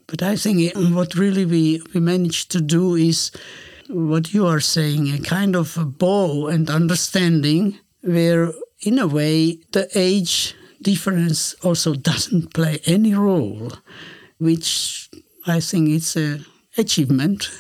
but 0.09 0.23
I 0.23 0.37
think 0.37 0.75
um, 0.75 0.95
what 0.95 1.15
really 1.15 1.45
we 1.45 1.81
we 1.95 2.01
managed 2.01 2.51
to 2.53 2.61
do 2.61 2.97
is 2.97 3.31
what 3.89 4.35
you 4.35 4.47
are 4.47 4.61
saying, 4.61 5.13
a 5.13 5.19
kind 5.19 5.57
of 5.57 5.77
a 5.77 5.85
bow 5.85 6.47
and 6.49 6.71
understanding 6.71 7.79
where 8.03 8.53
in 8.83 8.99
a 8.99 9.07
way 9.07 9.59
the 9.73 9.89
age 9.95 10.55
difference 10.83 11.55
also 11.63 11.95
doesn't 11.95 12.55
play 12.55 12.81
any 12.87 13.15
role, 13.15 13.73
which 14.39 15.11
I 15.47 15.61
think 15.61 15.89
it's 15.89 16.17
a 16.17 16.41
achievement. 16.77 17.51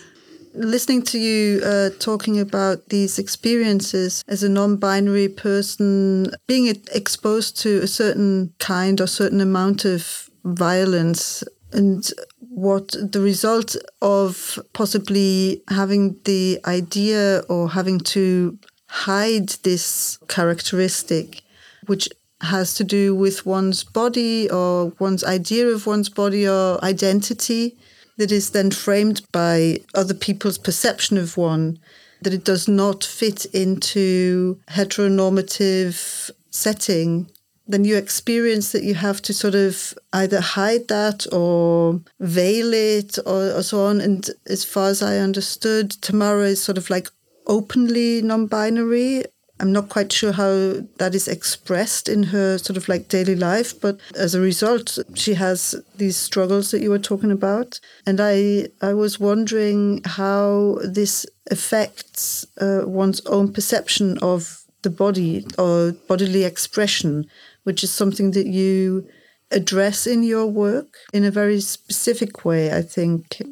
Listening 0.54 1.02
to 1.02 1.18
you 1.18 1.60
uh, 1.62 1.90
talking 1.98 2.40
about 2.40 2.88
these 2.88 3.18
experiences 3.18 4.24
as 4.28 4.42
a 4.42 4.48
non-binary 4.48 5.28
person, 5.28 6.32
being 6.46 6.66
exposed 6.92 7.60
to 7.60 7.80
a 7.82 7.86
certain 7.86 8.52
kind 8.58 9.00
or 9.00 9.06
certain 9.06 9.40
amount 9.40 9.84
of 9.84 10.28
violence 10.44 11.44
and 11.72 12.10
what 12.38 12.88
the 13.00 13.20
result 13.20 13.76
of 14.00 14.58
possibly 14.72 15.62
having 15.68 16.16
the 16.24 16.60
idea 16.64 17.42
or 17.48 17.70
having 17.70 18.00
to 18.00 18.58
hide 18.86 19.48
this 19.62 20.18
characteristic, 20.28 21.42
which 21.86 22.08
has 22.40 22.74
to 22.74 22.84
do 22.84 23.14
with 23.14 23.44
one's 23.44 23.84
body 23.84 24.48
or 24.50 24.92
one's 24.98 25.24
idea 25.24 25.66
of 25.66 25.86
one's 25.86 26.08
body 26.08 26.48
or 26.48 26.82
identity 26.84 27.76
that 28.16 28.32
is 28.32 28.50
then 28.50 28.70
framed 28.70 29.22
by 29.32 29.78
other 29.94 30.14
people's 30.14 30.58
perception 30.58 31.16
of 31.18 31.36
one, 31.36 31.78
that 32.22 32.34
it 32.34 32.44
does 32.44 32.66
not 32.66 33.04
fit 33.04 33.44
into 33.46 34.58
heteronormative 34.68 36.30
setting, 36.50 37.30
then 37.68 37.82
new 37.82 37.96
experience 37.96 38.72
that 38.72 38.82
you 38.82 38.94
have 38.94 39.20
to 39.22 39.34
sort 39.34 39.54
of 39.54 39.94
either 40.12 40.40
hide 40.40 40.88
that 40.88 41.26
or 41.32 42.00
veil 42.18 42.72
it 42.72 43.18
or, 43.26 43.52
or 43.52 43.62
so 43.62 43.84
on. 43.84 44.00
And 44.00 44.28
as 44.46 44.64
far 44.64 44.88
as 44.88 45.02
I 45.02 45.18
understood, 45.18 45.90
Tamara 45.90 46.46
is 46.46 46.62
sort 46.62 46.78
of 46.78 46.90
like 46.90 47.08
openly 47.46 48.22
non 48.22 48.46
binary 48.46 49.24
I'm 49.60 49.72
not 49.72 49.88
quite 49.88 50.12
sure 50.12 50.32
how 50.32 50.82
that 50.98 51.14
is 51.14 51.26
expressed 51.26 52.08
in 52.08 52.24
her 52.24 52.58
sort 52.58 52.76
of 52.76 52.88
like 52.88 53.08
daily 53.08 53.34
life, 53.34 53.78
but 53.80 53.98
as 54.14 54.34
a 54.34 54.40
result, 54.40 54.98
she 55.14 55.34
has 55.34 55.74
these 55.96 56.16
struggles 56.16 56.70
that 56.70 56.80
you 56.80 56.90
were 56.90 56.98
talking 56.98 57.32
about. 57.32 57.80
And 58.06 58.20
I, 58.20 58.68
I 58.80 58.94
was 58.94 59.18
wondering 59.18 60.02
how 60.04 60.78
this 60.84 61.26
affects 61.50 62.46
uh, 62.60 62.82
one's 62.84 63.20
own 63.26 63.52
perception 63.52 64.18
of 64.18 64.64
the 64.82 64.90
body 64.90 65.44
or 65.58 65.92
bodily 66.06 66.44
expression, 66.44 67.26
which 67.68 67.84
is 67.84 67.92
something 67.92 68.30
that 68.30 68.46
you 68.46 69.06
address 69.50 70.06
in 70.06 70.22
your 70.22 70.46
work 70.46 70.90
in 71.12 71.22
a 71.22 71.30
very 71.30 71.60
specific 71.60 72.32
way, 72.48 72.72
I 72.72 72.80
think 72.80 73.42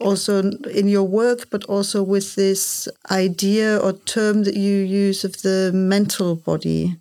also 0.00 0.50
in 0.80 0.88
your 0.88 1.04
work, 1.04 1.40
but 1.50 1.62
also 1.64 2.02
with 2.02 2.34
this 2.34 2.88
idea 3.12 3.78
or 3.78 3.92
term 3.92 4.42
that 4.42 4.56
you 4.56 4.76
use 5.06 5.22
of 5.22 5.42
the 5.42 5.70
mental 5.72 6.34
body? 6.34 6.96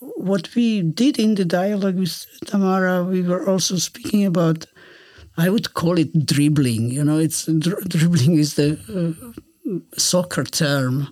What 0.00 0.54
we 0.54 0.80
did 0.80 1.18
in 1.18 1.34
the 1.34 1.44
dialogue 1.44 1.98
with 1.98 2.26
Tamara, 2.46 3.04
we 3.04 3.20
were 3.20 3.46
also 3.46 3.76
speaking 3.76 4.24
about, 4.24 4.64
I 5.36 5.50
would 5.50 5.74
call 5.74 5.98
it 5.98 6.24
dribbling. 6.24 6.90
You 6.90 7.04
know, 7.04 7.18
it's 7.18 7.44
dribbling 7.44 8.38
is 8.38 8.54
the 8.54 8.68
uh, 8.88 9.40
soccer 9.96 10.44
term 10.44 11.08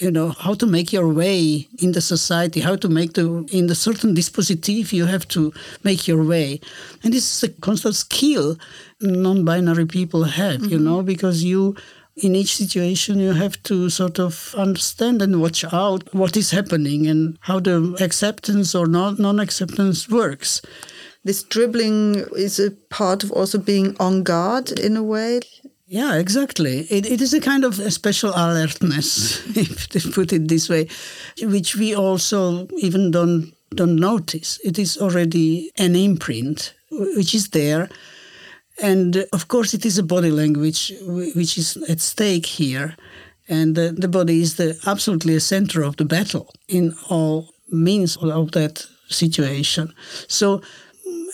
you 0.00 0.10
know 0.10 0.30
how 0.30 0.54
to 0.54 0.66
make 0.66 0.92
your 0.92 1.08
way 1.08 1.68
in 1.78 1.92
the 1.92 2.00
society 2.00 2.60
how 2.60 2.76
to 2.76 2.88
make 2.88 3.14
the 3.14 3.26
in 3.50 3.66
the 3.66 3.74
certain 3.74 4.14
dispositif 4.14 4.92
you 4.92 5.06
have 5.06 5.26
to 5.28 5.52
make 5.82 6.06
your 6.08 6.22
way. 6.24 6.60
And 7.02 7.12
this 7.12 7.24
is 7.24 7.50
a 7.50 7.52
constant 7.60 7.94
skill 7.94 8.56
non-binary 9.00 9.86
people 9.86 10.24
have 10.24 10.60
mm-hmm. 10.60 10.72
you 10.72 10.78
know 10.78 11.02
because 11.02 11.44
you 11.44 11.76
in 12.16 12.34
each 12.34 12.56
situation 12.56 13.18
you 13.18 13.32
have 13.32 13.62
to 13.64 13.90
sort 13.90 14.18
of 14.18 14.54
understand 14.56 15.20
and 15.20 15.40
watch 15.40 15.64
out 15.72 16.02
what 16.14 16.36
is 16.36 16.50
happening 16.50 17.06
and 17.06 17.38
how 17.40 17.60
the 17.60 17.96
acceptance 18.00 18.74
or 18.74 18.86
non-acceptance 18.86 20.08
works. 20.08 20.62
This 21.24 21.42
dribbling 21.42 22.24
is 22.36 22.58
a 22.58 22.70
part 22.70 23.24
of 23.24 23.32
also 23.32 23.58
being 23.58 23.96
on 23.98 24.22
guard 24.22 24.70
in 24.70 24.96
a 24.96 25.02
way 25.02 25.40
yeah, 25.86 26.16
exactly. 26.16 26.80
It, 26.90 27.06
it 27.06 27.20
is 27.20 27.32
a 27.32 27.40
kind 27.40 27.64
of 27.64 27.78
a 27.78 27.90
special 27.92 28.30
alertness, 28.30 29.46
if 29.56 29.88
to 29.90 30.10
put 30.10 30.32
it 30.32 30.48
this 30.48 30.68
way, 30.68 30.88
which 31.40 31.76
we 31.76 31.94
also 31.94 32.66
even 32.78 33.10
don't 33.10 33.52
don't 33.74 33.96
notice. 33.96 34.60
It 34.64 34.78
is 34.78 34.98
already 34.98 35.70
an 35.78 35.94
imprint 35.94 36.74
which 36.90 37.34
is 37.34 37.50
there, 37.50 37.88
and 38.82 39.26
of 39.32 39.48
course 39.48 39.74
it 39.74 39.84
is 39.86 39.98
a 39.98 40.02
body 40.02 40.30
language 40.30 40.92
which 41.02 41.56
is 41.56 41.76
at 41.88 42.00
stake 42.00 42.46
here, 42.46 42.96
and 43.48 43.76
the, 43.76 43.92
the 43.92 44.08
body 44.08 44.40
is 44.40 44.56
the 44.56 44.76
absolutely 44.86 45.36
a 45.36 45.40
center 45.40 45.82
of 45.82 45.96
the 45.96 46.04
battle 46.04 46.52
in 46.68 46.94
all 47.08 47.50
means 47.70 48.16
of 48.16 48.52
that 48.52 48.84
situation. 49.08 49.92
So 50.26 50.62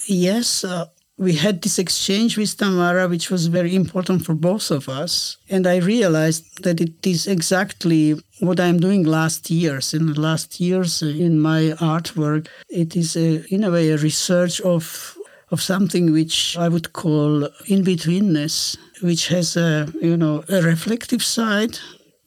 yes. 0.06 0.62
Uh, 0.62 0.86
we 1.22 1.34
had 1.34 1.62
this 1.62 1.78
exchange 1.78 2.36
with 2.36 2.56
Tamara, 2.56 3.06
which 3.06 3.30
was 3.30 3.46
very 3.46 3.76
important 3.76 4.24
for 4.26 4.34
both 4.34 4.72
of 4.72 4.88
us. 4.88 5.36
And 5.48 5.68
I 5.68 5.76
realized 5.76 6.64
that 6.64 6.80
it 6.80 7.06
is 7.06 7.28
exactly 7.28 8.20
what 8.40 8.58
I'm 8.58 8.80
doing 8.80 9.04
last 9.04 9.48
years. 9.48 9.94
In 9.94 10.06
the 10.06 10.20
last 10.20 10.58
years 10.58 11.00
uh, 11.00 11.06
in 11.06 11.38
my 11.38 11.74
artwork, 11.78 12.48
it 12.68 12.96
is 12.96 13.14
a, 13.16 13.44
in 13.54 13.62
a 13.62 13.70
way 13.70 13.90
a 13.90 13.96
research 13.98 14.60
of 14.60 15.16
of 15.52 15.60
something 15.60 16.12
which 16.12 16.56
I 16.56 16.68
would 16.68 16.94
call 16.94 17.44
in 17.66 17.84
betweenness, 17.84 18.78
which 19.02 19.28
has 19.28 19.56
a 19.56 19.92
you 20.00 20.16
know 20.16 20.44
a 20.48 20.62
reflective 20.62 21.22
side, 21.22 21.78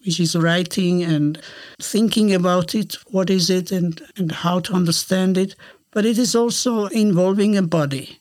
which 0.05 0.19
is 0.19 0.35
writing 0.35 1.03
and 1.03 1.41
thinking 1.81 2.33
about 2.33 2.75
it, 2.75 2.95
what 3.11 3.29
is 3.29 3.49
it, 3.49 3.71
and 3.71 4.01
and 4.15 4.31
how 4.31 4.59
to 4.59 4.73
understand 4.73 5.37
it. 5.37 5.55
But 5.91 6.05
it 6.05 6.17
is 6.17 6.35
also 6.35 6.85
involving 6.87 7.57
a 7.57 7.61
body 7.61 8.19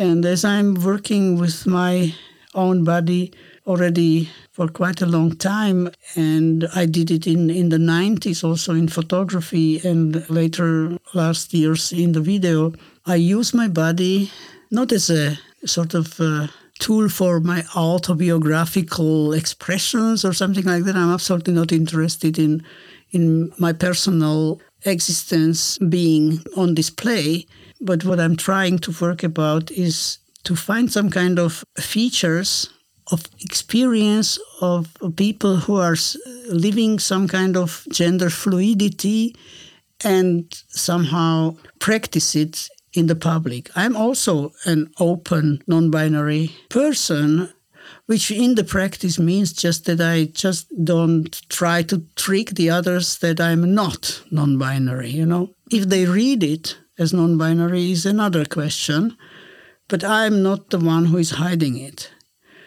and 0.00 0.24
as 0.24 0.46
I'm 0.46 0.76
working 0.76 1.38
with 1.38 1.66
my 1.66 2.14
own 2.54 2.84
body 2.84 3.34
already 3.66 4.30
for 4.50 4.66
quite 4.66 5.02
a 5.02 5.06
long 5.06 5.36
time, 5.36 5.90
and 6.16 6.66
I 6.74 6.86
did 6.86 7.10
it 7.10 7.26
in, 7.26 7.50
in 7.50 7.68
the 7.68 7.76
90s 7.76 8.42
also 8.42 8.72
in 8.74 8.88
photography 8.88 9.78
and 9.86 10.28
later 10.30 10.96
last 11.12 11.52
years 11.52 11.92
in 11.92 12.12
the 12.12 12.22
video, 12.22 12.72
I 13.04 13.16
use 13.16 13.52
my 13.52 13.68
body 13.68 14.30
not 14.70 14.90
as 14.90 15.10
a 15.10 15.38
sort 15.66 15.92
of 15.92 16.18
a 16.18 16.48
tool 16.78 17.10
for 17.10 17.38
my 17.38 17.62
autobiographical 17.76 19.34
expressions 19.34 20.24
or 20.24 20.32
something 20.32 20.64
like 20.64 20.84
that. 20.84 20.96
I'm 20.96 21.12
absolutely 21.12 21.52
not 21.52 21.72
interested 21.72 22.38
in 22.38 22.64
in 23.12 23.52
my 23.58 23.74
personal 23.74 24.60
existence 24.86 25.76
being 25.78 26.42
on 26.56 26.74
display. 26.74 27.46
But 27.80 28.04
what 28.04 28.20
I'm 28.20 28.36
trying 28.36 28.78
to 28.80 28.94
work 29.00 29.22
about 29.22 29.70
is 29.70 30.18
to 30.44 30.56
find 30.56 30.90
some 30.90 31.10
kind 31.10 31.38
of 31.38 31.64
features 31.78 32.68
of 33.12 33.24
experience 33.40 34.38
of 34.60 34.96
people 35.16 35.56
who 35.56 35.76
are 35.76 35.96
living 36.48 36.98
some 36.98 37.26
kind 37.26 37.56
of 37.56 37.86
gender 37.90 38.30
fluidity 38.30 39.34
and 40.04 40.44
somehow 40.68 41.56
practice 41.78 42.34
it 42.34 42.68
in 42.92 43.06
the 43.06 43.16
public. 43.16 43.70
I'm 43.76 43.96
also 43.96 44.52
an 44.64 44.90
open 44.98 45.62
non 45.66 45.90
binary 45.90 46.50
person, 46.68 47.52
which 48.06 48.30
in 48.30 48.54
the 48.54 48.64
practice 48.64 49.18
means 49.18 49.52
just 49.52 49.84
that 49.86 50.00
I 50.00 50.24
just 50.24 50.66
don't 50.84 51.30
try 51.48 51.82
to 51.84 52.02
trick 52.16 52.50
the 52.50 52.70
others 52.70 53.18
that 53.18 53.40
I'm 53.40 53.74
not 53.74 54.22
non 54.30 54.58
binary. 54.58 55.10
You 55.10 55.26
know, 55.26 55.50
if 55.70 55.88
they 55.88 56.06
read 56.06 56.42
it 56.42 56.76
as 57.00 57.14
non 57.14 57.38
binary 57.38 57.90
is 57.90 58.04
another 58.04 58.44
question, 58.44 59.16
but 59.88 60.04
I'm 60.04 60.42
not 60.42 60.68
the 60.68 60.78
one 60.78 61.06
who 61.06 61.16
is 61.16 61.30
hiding 61.30 61.78
it. 61.78 62.12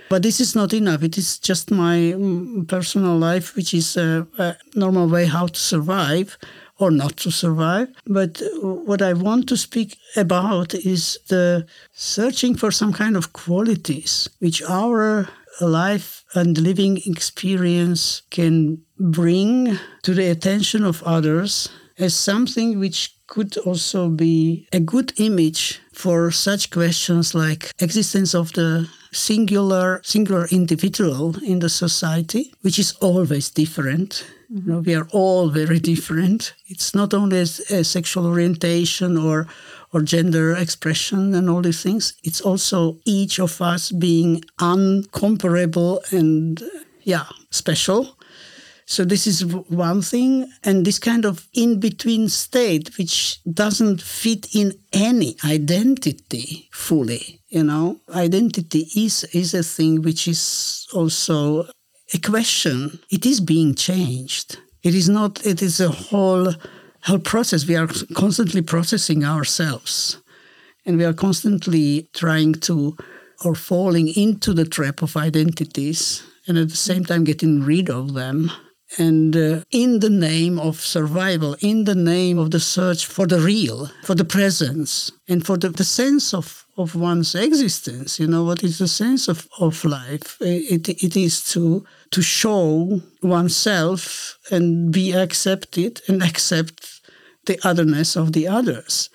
But 0.10 0.24
this 0.24 0.39
is 0.39 0.56
not 0.56 0.74
enough. 0.74 1.04
It 1.04 1.17
is 1.17 1.39
just 1.39 1.72
my 1.72 1.98
mm, 2.17 2.67
personal 2.67 3.17
life, 3.17 3.56
which 3.56 3.74
is 3.74 3.96
a, 3.96 4.28
a 4.38 4.56
normal 4.76 5.08
way 5.08 5.26
how 5.26 5.48
to 5.48 5.60
survive 5.60 6.38
or 6.80 6.89
not 6.91 7.17
to 7.17 7.32
survive. 7.32 7.88
But 8.08 8.41
what 8.62 9.02
I 9.02 9.13
want 9.13 9.48
to 9.50 9.58
speak 9.58 9.98
about 10.17 10.74
is 10.74 11.19
the 11.30 11.67
searching 11.93 12.56
for 12.56 12.72
some 12.72 12.91
kind 12.91 13.15
of 13.15 13.34
qualities 13.34 14.28
which 14.39 14.63
our 14.63 15.30
life 15.62 16.26
and 16.34 16.58
living 16.58 16.98
experience 17.06 18.24
can 18.32 18.82
bring 19.00 19.78
to 20.02 20.13
the 20.15 20.30
attention 20.32 20.84
of 20.84 21.04
others 21.04 21.69
as 21.97 22.15
something 22.15 22.79
which 22.79 23.15
could 23.27 23.58
also 23.60 24.10
be 24.10 24.67
a 24.71 24.79
good 24.79 25.13
image 25.17 25.79
for 25.91 26.32
such 26.32 26.69
questions 26.69 27.34
like 27.34 27.71
existence 27.79 28.34
of 28.36 28.51
the 28.53 28.89
singular 29.12 30.01
singular 30.03 30.47
individual 30.51 31.36
in 31.43 31.60
the 31.60 31.69
society 31.69 32.51
which 32.62 32.79
is 32.79 32.93
always 33.01 33.49
different 33.49 34.25
you 34.53 34.62
know, 34.67 34.79
we 34.79 34.93
are 34.93 35.08
all 35.12 35.49
very 35.49 35.79
different. 35.79 36.53
It's 36.67 36.93
not 36.93 37.15
only 37.15 37.39
a, 37.39 37.49
a 37.79 37.84
sexual 37.84 38.27
orientation 38.27 39.17
or 39.17 39.47
or 39.91 40.01
gender 40.01 40.56
expression 40.56 41.34
and 41.34 41.49
all 41.49 41.62
these 41.62 41.82
things. 41.82 42.13
It's 42.23 42.41
also 42.41 42.99
each 43.06 43.39
of 43.39 43.62
us 43.62 43.91
being 43.91 44.43
uncomparable 44.60 46.01
and 46.12 46.62
yeah, 47.01 47.25
special. 47.49 48.15
So 48.86 49.06
this 49.06 49.28
is 49.28 49.46
one 49.46 50.02
thing, 50.02 50.52
and 50.63 50.86
this 50.86 51.00
kind 51.00 51.26
of 51.26 51.48
in-between 51.54 52.30
state, 52.30 52.98
which 52.98 53.39
doesn't 53.46 54.02
fit 54.02 54.54
in 54.54 54.74
any 54.91 55.38
identity 55.46 56.69
fully. 56.72 57.39
You 57.48 57.63
know, 57.63 58.00
identity 58.13 58.88
is 58.96 59.24
is 59.34 59.54
a 59.54 59.63
thing 59.63 60.02
which 60.02 60.28
is 60.28 60.88
also 60.93 61.67
a 62.13 62.19
question. 62.19 63.00
It 63.10 63.26
is 63.26 63.39
being 63.39 63.76
changed. 63.76 64.58
It 64.84 64.93
is 64.93 65.08
not, 65.08 65.46
it 65.46 65.62
is 65.62 65.80
a 65.80 65.89
whole, 65.89 66.54
whole 67.04 67.19
process. 67.19 67.65
We 67.65 67.78
are 67.78 67.88
constantly 68.15 68.62
processing 68.62 69.24
ourselves 69.24 70.22
and 70.86 70.98
we 70.98 71.06
are 71.06 71.13
constantly 71.13 72.10
trying 72.13 72.56
to, 72.56 72.98
or 73.46 73.56
falling 73.56 74.10
into 74.10 74.54
the 74.54 74.65
trap 74.65 75.02
of 75.02 75.15
identities 75.15 76.24
and 76.48 76.58
at 76.58 76.69
the 76.69 76.76
same 76.76 77.06
time 77.06 77.24
getting 77.24 77.63
rid 77.63 77.89
of 77.89 78.13
them. 78.13 78.52
And 78.97 79.36
uh, 79.36 79.63
in 79.71 79.99
the 79.99 80.10
name 80.10 80.60
of 80.60 80.79
survival, 80.79 81.56
in 81.62 81.86
the 81.86 81.95
name 81.95 82.38
of 82.38 82.51
the 82.51 82.60
search 82.60 83.06
for 83.06 83.25
the 83.25 83.39
real, 83.39 83.89
for 84.03 84.15
the 84.15 84.25
presence, 84.25 85.12
and 85.27 85.45
for 85.45 85.58
the, 85.58 85.69
the 85.69 85.84
sense 85.84 86.34
of 86.34 86.63
of 86.77 86.95
one's 86.95 87.36
existence. 87.36 88.19
You 88.19 88.27
know, 88.27 88.43
what 88.43 88.63
is 88.63 88.79
the 88.79 88.88
sense 88.88 89.27
of, 89.27 89.47
of 89.60 89.84
life? 89.86 90.38
It, 90.41 90.89
it 90.89 91.15
is 91.15 91.43
to, 91.51 91.86
to 92.12 92.21
show 92.21 93.01
oneself 93.21 94.38
and 94.51 94.91
be 94.91 95.12
accepted 95.12 96.01
and 96.08 96.23
accept 96.23 97.01
the 97.45 97.60
otherness 97.63 98.15
of 98.15 98.34
the 98.34 98.47
others. 98.47 99.10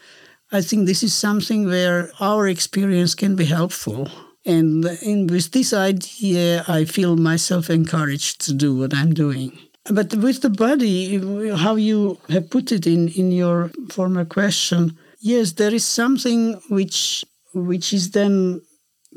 I 0.53 0.63
think 0.63 0.87
this 0.87 1.03
is 1.03 1.15
something 1.15 1.67
where 1.67 2.11
our 2.21 2.49
experience 2.49 3.15
can 3.15 3.37
be 3.37 3.45
helpful. 3.45 4.09
And, 4.47 4.85
and 4.85 5.31
with 5.31 5.53
this 5.53 5.73
idea, 5.73 6.65
I 6.69 6.85
feel 6.85 7.17
myself 7.17 7.69
encouraged 7.69 8.41
to 8.43 8.55
do 8.55 8.77
what 8.77 8.95
I'm 8.95 9.13
doing. 9.13 9.59
But 9.91 10.15
with 10.15 10.43
the 10.43 10.51
body, 10.51 11.19
how 11.57 11.77
you 11.77 12.19
have 12.29 12.51
put 12.51 12.73
it 12.73 12.87
in, 12.87 13.09
in 13.09 13.33
your 13.33 13.71
former 13.91 14.25
question, 14.25 14.99
yes, 15.21 15.53
there 15.53 15.75
is 15.75 15.85
something 15.85 16.61
which 16.69 17.25
which 17.55 17.93
is 17.93 18.11
then 18.11 18.61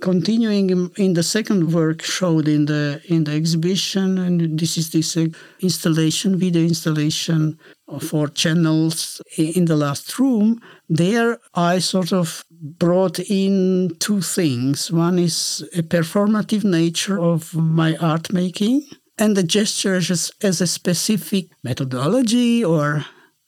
continuing 0.01 0.89
in, 0.97 1.13
the 1.13 1.23
second 1.23 1.73
work 1.73 2.01
showed 2.01 2.47
in 2.47 2.65
the 2.65 3.01
in 3.05 3.25
the 3.25 3.33
exhibition. 3.33 4.17
And 4.17 4.57
this 4.59 4.77
is 4.77 4.91
this 4.91 5.17
uh, 5.17 5.27
installation 5.59 6.37
video 6.37 6.61
installation 6.63 7.59
for 7.99 8.29
channels 8.29 9.21
in 9.37 9.65
the 9.65 9.75
last 9.75 10.17
room. 10.17 10.61
There 10.89 11.39
i 11.53 11.79
sort 11.79 12.13
of 12.13 12.45
brought 12.61 13.19
in 13.19 13.95
two 13.99 14.21
things. 14.21 14.91
One 14.91 15.19
is 15.19 15.67
a 15.75 15.83
performative 15.83 16.63
nature 16.63 17.19
of 17.19 17.53
my 17.53 17.95
art 17.97 18.31
making 18.31 18.87
and 19.17 19.35
the 19.35 19.43
gesture 19.43 19.95
as, 19.95 20.31
as 20.41 20.61
a 20.61 20.67
specific 20.67 21.49
methodology 21.63 22.63
or 22.63 23.05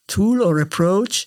tool 0.07 0.43
or 0.43 0.59
approach 0.59 1.25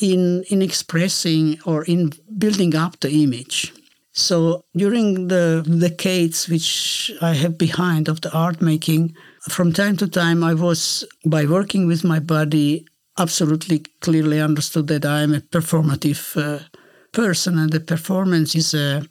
in 0.00 0.44
in 0.50 0.62
expressing 0.62 1.58
or 1.64 1.84
in 1.84 2.12
building 2.38 2.74
up 2.76 3.00
the 3.00 3.10
image. 3.22 3.72
So 4.12 4.64
during 4.76 5.28
the 5.28 5.64
decades 5.80 6.48
which 6.48 7.12
I 7.22 7.34
have 7.34 7.56
behind 7.56 8.08
of 8.08 8.20
the 8.20 8.32
art 8.32 8.60
making, 8.60 9.14
from 9.48 9.72
time 9.72 9.96
to 9.98 10.08
time 10.08 10.44
I 10.44 10.54
was 10.54 11.04
by 11.24 11.46
working 11.46 11.86
with 11.86 12.04
my 12.04 12.18
body 12.18 12.86
absolutely 13.18 13.84
clearly 14.00 14.40
understood 14.40 14.88
that 14.88 15.04
I 15.04 15.22
am 15.22 15.34
a 15.34 15.40
performative 15.40 16.36
uh, 16.36 16.64
person 17.12 17.58
and 17.58 17.70
the 17.70 17.80
performance 17.80 18.54
is 18.54 18.74
a 18.74 19.06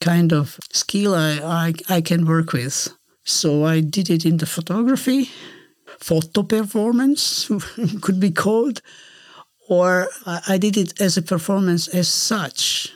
kind 0.00 0.32
of 0.32 0.58
skill 0.72 1.14
I, 1.14 1.74
I, 1.88 1.96
I 1.96 2.00
can 2.00 2.26
work 2.26 2.52
with. 2.52 2.88
So 3.28 3.64
I 3.64 3.80
did 3.80 4.08
it 4.08 4.24
in 4.24 4.38
the 4.38 4.46
photography, 4.46 5.30
photo 6.00 6.42
performance 6.42 7.50
could 8.00 8.18
be 8.18 8.30
called 8.30 8.80
or 9.68 10.08
I 10.24 10.56
did 10.56 10.76
it 10.78 10.98
as 11.00 11.18
a 11.18 11.22
performance 11.22 11.88
as 11.88 12.08
such, 12.08 12.90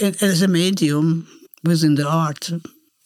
as 0.00 0.42
a 0.42 0.48
medium 0.48 1.28
within 1.62 1.94
the 1.94 2.08
art. 2.08 2.50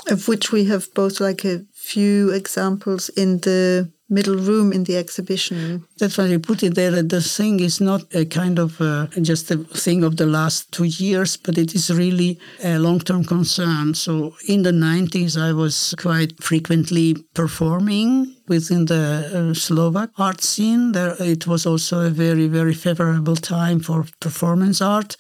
Of 0.09 0.29
which 0.29 0.51
we 0.51 0.65
have 0.65 0.93
both 0.95 1.21
like 1.21 1.45
a 1.45 1.65
few 1.75 2.31
examples 2.31 3.11
in 3.11 3.41
the 3.41 3.92
middle 4.13 4.37
room 4.37 4.73
in 4.73 4.85
the 4.85 4.97
exhibition. 4.97 5.85
That's 5.99 6.19
why 6.19 6.27
you 6.27 6.39
put 6.39 6.63
it 6.63 6.75
there. 6.75 6.91
That 6.91 7.09
the 7.09 7.23
thing 7.23 7.61
is 7.61 7.81
not 7.81 8.03
a 8.15 8.25
kind 8.27 8.59
of 8.59 8.81
uh, 8.81 9.07
just 9.23 9.51
a 9.51 9.57
thing 9.57 10.05
of 10.05 10.17
the 10.17 10.27
last 10.27 10.71
two 10.71 10.85
years, 10.85 11.37
but 11.37 11.57
it 11.57 11.75
is 11.75 11.91
really 11.91 12.39
a 12.63 12.79
long-term 12.79 13.25
concern. 13.25 13.95
So 13.95 14.35
in 14.47 14.63
the 14.63 14.73
90s, 14.73 15.41
I 15.41 15.53
was 15.53 15.95
quite 15.99 16.33
frequently 16.43 17.17
performing 17.35 18.37
within 18.49 18.85
the 18.87 19.05
uh, 19.33 19.55
Slovak 19.55 20.11
art 20.19 20.43
scene. 20.43 20.93
There, 20.93 21.17
it 21.19 21.47
was 21.47 21.67
also 21.67 22.07
a 22.07 22.11
very, 22.11 22.49
very 22.49 22.75
favorable 22.75 23.37
time 23.37 23.81
for 23.81 24.05
performance 24.21 24.83
art. 24.83 25.17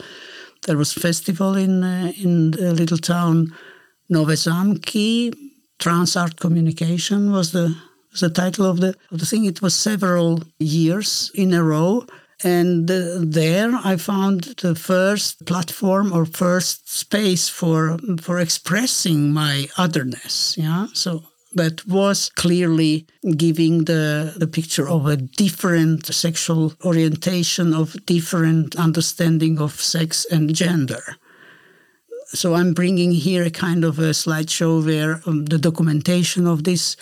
There 0.66 0.76
was 0.76 0.92
festival 0.92 1.57
in 1.57 1.83
uh, 1.83 2.12
in 2.22 2.52
the 2.52 2.72
little 2.72 2.98
town 2.98 3.52
Nové 4.09 4.37
Zámky. 4.37 5.33
Trans 5.78 6.16
Art 6.16 6.38
Communication 6.38 7.33
was 7.33 7.50
the 7.50 7.74
the 8.20 8.31
title 8.31 8.66
of 8.66 8.81
the 8.81 8.94
of 9.11 9.18
the 9.18 9.27
thing. 9.27 9.44
It 9.44 9.62
was 9.62 9.75
several 9.75 10.42
years 10.59 11.31
in 11.35 11.53
a 11.55 11.62
row, 11.62 12.07
and 12.44 12.90
uh, 12.90 13.18
there 13.20 13.72
I 13.85 13.96
found 13.96 14.55
the 14.61 14.75
first 14.75 15.46
platform 15.46 16.12
or 16.12 16.25
first 16.25 16.88
space 16.88 17.48
for 17.48 17.98
for 18.20 18.38
expressing 18.38 19.33
my 19.33 19.68
otherness. 19.77 20.57
Yeah, 20.59 20.87
so 20.92 21.22
that 21.55 21.87
was 21.87 22.31
clearly 22.31 23.07
giving 23.37 23.85
the, 23.85 24.35
the 24.37 24.46
picture 24.46 24.88
of 24.88 25.07
a 25.07 25.16
different 25.16 26.07
sexual 26.07 26.72
orientation, 26.85 27.75
of 27.75 27.94
different 28.07 28.77
understanding 28.77 29.59
of 29.61 29.81
sex 29.81 30.25
and 30.31 30.55
gender. 30.55 31.03
So 32.27 32.55
I'm 32.55 32.72
bringing 32.72 33.12
here 33.12 33.44
a 33.44 33.51
kind 33.51 33.85
of 33.85 33.98
a 33.98 34.12
slideshow 34.12 34.85
where 34.85 35.20
um, 35.27 35.44
the 35.44 35.59
documentation 35.59 36.46
of 36.46 36.64
this 36.64 36.96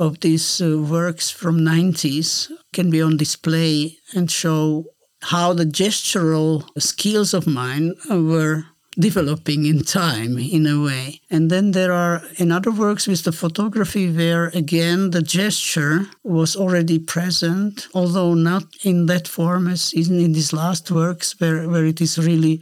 of 0.00 0.20
these 0.20 0.60
uh, 0.60 0.78
works 0.78 1.30
from 1.30 1.60
90s 1.60 2.50
can 2.72 2.90
be 2.90 3.02
on 3.02 3.16
display 3.16 3.98
and 4.14 4.30
show 4.30 4.86
how 5.22 5.52
the 5.52 5.66
gestural 5.66 6.64
skills 6.78 7.34
of 7.34 7.46
mine 7.46 7.94
were 8.08 8.64
developing 8.98 9.66
in 9.66 9.82
time 9.82 10.36
in 10.38 10.66
a 10.66 10.82
way. 10.82 11.20
And 11.30 11.50
then 11.50 11.72
there 11.72 11.92
are 11.92 12.22
another 12.38 12.70
works 12.70 13.06
with 13.06 13.22
the 13.24 13.32
photography 13.32 14.10
where 14.10 14.46
again 14.48 15.10
the 15.10 15.22
gesture 15.22 16.06
was 16.24 16.56
already 16.56 16.98
present, 16.98 17.86
although 17.94 18.34
not 18.34 18.64
in 18.82 19.06
that 19.06 19.28
form 19.28 19.68
as 19.68 19.92
in, 19.92 20.18
in 20.18 20.32
these 20.32 20.52
last 20.52 20.90
works 20.90 21.38
where, 21.40 21.68
where 21.68 21.84
it 21.84 22.00
is 22.00 22.18
really 22.18 22.60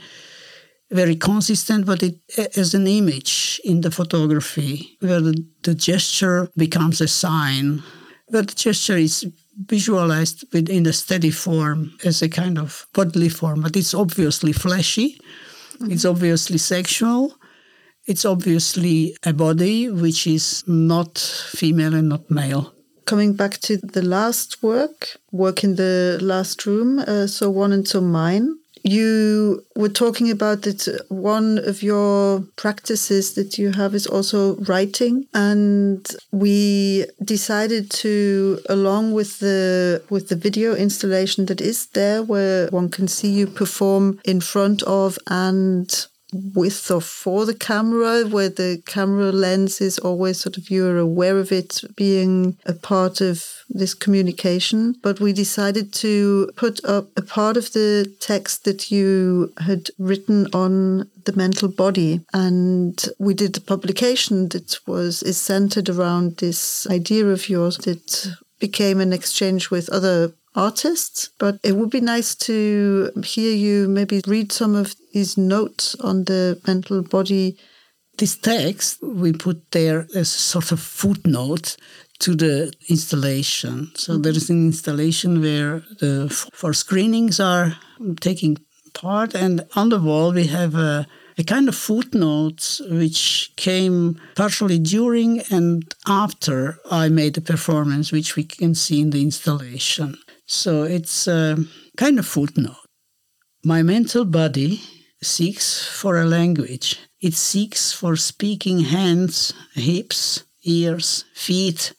very 0.91 1.17
consistent, 1.17 1.85
but 1.85 2.03
it 2.03 2.19
as 2.57 2.75
an 2.75 2.87
image 2.87 3.61
in 3.65 3.83
the 3.83 3.91
photography 3.91 4.97
where 5.01 5.21
the, 5.21 5.45
the 5.63 5.75
gesture 5.75 6.49
becomes 6.57 7.01
a 7.01 7.09
sign, 7.09 7.83
where 8.29 8.43
the 8.43 8.55
gesture 8.55 8.97
is 8.97 9.27
visualized 9.67 10.45
in 10.55 10.87
a 10.87 10.93
steady 10.93 11.31
form 11.31 11.93
as 12.05 12.23
a 12.23 12.29
kind 12.29 12.59
of 12.59 12.87
bodily 12.95 13.29
form, 13.29 13.61
but 13.61 13.77
it's 13.77 13.95
obviously 13.95 14.53
fleshy, 14.53 15.19
mm-hmm. 15.75 15.91
it's 15.91 16.05
obviously 16.05 16.59
sexual, 16.59 17.35
it's 18.07 18.25
obviously 18.25 19.17
a 19.25 19.33
body 19.33 19.91
which 19.91 20.27
is 20.27 20.65
not 20.67 21.19
female 21.19 21.95
and 21.95 22.09
not 22.09 22.31
male. 22.31 22.73
Coming 23.05 23.35
back 23.35 23.59
to 23.61 23.79
the 23.79 24.03
last 24.03 24.63
work, 24.63 25.19
work 25.33 25.65
in 25.65 25.77
the 25.77 26.19
last 26.21 26.67
room, 26.67 26.99
uh, 26.99 27.27
So 27.27 27.59
On 27.59 27.73
and 27.73 27.89
So 27.89 28.01
Mine. 28.01 28.59
You 28.89 29.67
were 29.77 29.91
talking 29.91 30.31
about 30.31 30.63
that 30.63 30.81
one 31.11 31.59
of 31.59 31.83
your 31.83 32.41
practices 32.57 33.35
that 33.35 33.59
you 33.59 33.73
have 33.73 33.95
is 33.95 34.07
also 34.07 34.57
writing, 34.71 35.27
and 35.35 36.07
we 36.33 37.05
decided 37.23 37.91
to, 38.03 38.59
along 38.67 39.13
with 39.13 39.41
the 39.41 40.03
with 40.09 40.29
the 40.29 40.37
video 40.37 40.75
installation 40.75 41.47
that 41.47 41.61
is 41.61 41.87
there, 41.89 42.23
where 42.23 42.69
one 42.69 42.89
can 42.89 43.09
see 43.09 43.31
you 43.31 43.47
perform 43.47 44.21
in 44.25 44.41
front 44.41 44.83
of 44.85 45.19
and 45.27 46.07
with 46.33 46.91
or 46.91 47.01
for 47.01 47.47
the 47.47 47.55
camera, 47.55 48.25
where 48.25 48.49
the 48.49 48.83
camera 48.87 49.33
lens 49.33 49.81
is 49.81 49.99
always 49.99 50.41
sort 50.41 50.57
of 50.59 50.71
you're 50.71 50.99
aware 50.99 51.39
of 51.39 51.53
it 51.53 51.81
being 51.97 52.57
a 52.67 52.75
part 52.75 53.21
of 53.21 53.45
this 53.69 53.95
communication. 53.95 54.95
But 55.03 55.21
we 55.21 55.33
decided 55.33 55.93
to 55.95 56.51
put 56.57 56.85
up 56.85 57.09
a 57.17 57.23
part 57.23 57.57
of 57.57 57.73
the 57.73 58.13
text 58.21 58.65
that 58.65 58.91
you 58.91 59.53
had 59.59 59.91
written 59.99 60.49
on 60.53 61.11
the 61.25 61.33
mental 61.35 61.69
body, 61.69 62.21
and 62.33 63.03
we 63.19 63.35
did 63.35 63.57
a 63.57 63.61
publication 63.61 64.49
that 64.51 64.79
was 64.87 65.23
is 65.23 65.39
centered 65.39 65.89
around 65.89 66.39
this 66.39 66.87
idea 66.89 67.27
of 67.27 67.49
yours 67.49 67.79
that 67.79 68.35
became 68.59 69.01
an 69.01 69.13
exchange 69.13 69.71
with 69.71 69.89
other 69.91 70.33
artists, 70.55 71.31
but 71.39 71.59
it 71.63 71.77
would 71.77 71.91
be 71.91 72.01
nice 72.01 72.35
to 72.35 73.11
hear 73.23 73.55
you 73.55 73.89
maybe 73.89 74.21
read 74.27 74.51
some 74.51 74.75
of 74.75 74.95
these 75.19 75.37
notes 75.37 75.97
on 76.01 76.25
the 76.25 76.61
mental 76.67 77.03
body. 77.03 77.57
This 78.19 78.37
text 78.37 78.99
we 79.03 79.33
put 79.33 79.59
there 79.71 80.01
as 80.15 80.29
a 80.35 80.43
sort 80.53 80.73
of 80.73 80.81
footnote 80.81 81.77
to 82.21 82.35
the 82.35 82.73
installation. 82.89 83.91
So 83.95 84.13
mm-hmm. 84.13 84.23
there 84.23 84.37
is 84.37 84.51
an 84.51 84.67
installation 84.67 85.41
where 85.41 85.83
the 86.01 86.29
four 86.61 86.73
screenings 86.73 87.41
are 87.41 87.77
taking 88.21 88.57
part, 88.95 89.35
and 89.35 89.55
on 89.75 89.89
the 89.89 90.01
wall 90.09 90.33
we 90.33 90.47
have 90.47 90.75
a, 90.75 91.07
a 91.37 91.45
kind 91.45 91.69
of 91.69 91.77
footnotes 91.77 92.81
which 93.03 93.53
came 93.57 94.21
partially 94.35 94.79
during 94.79 95.41
and 95.51 95.95
after 96.07 96.79
I 96.91 97.09
made 97.09 97.35
the 97.35 97.41
performance, 97.53 98.13
which 98.13 98.37
we 98.37 98.45
can 98.45 98.75
see 98.75 99.01
in 99.01 99.11
the 99.11 99.23
installation. 99.23 100.17
So 100.47 100.83
it's 100.97 101.29
a 101.29 101.57
kind 101.97 102.19
of 102.19 102.27
footnote. 102.27 102.87
My 103.65 103.83
mental 103.83 104.25
body 104.25 104.81
seeks 105.23 105.87
for 105.87 106.17
a 106.19 106.25
language. 106.25 106.99
It 107.21 107.35
seeks 107.35 107.93
for 107.93 108.17
speaking 108.17 108.81
hands, 108.81 109.53
hips, 109.75 110.45
ears, 110.63 111.25
feet, 111.35 111.95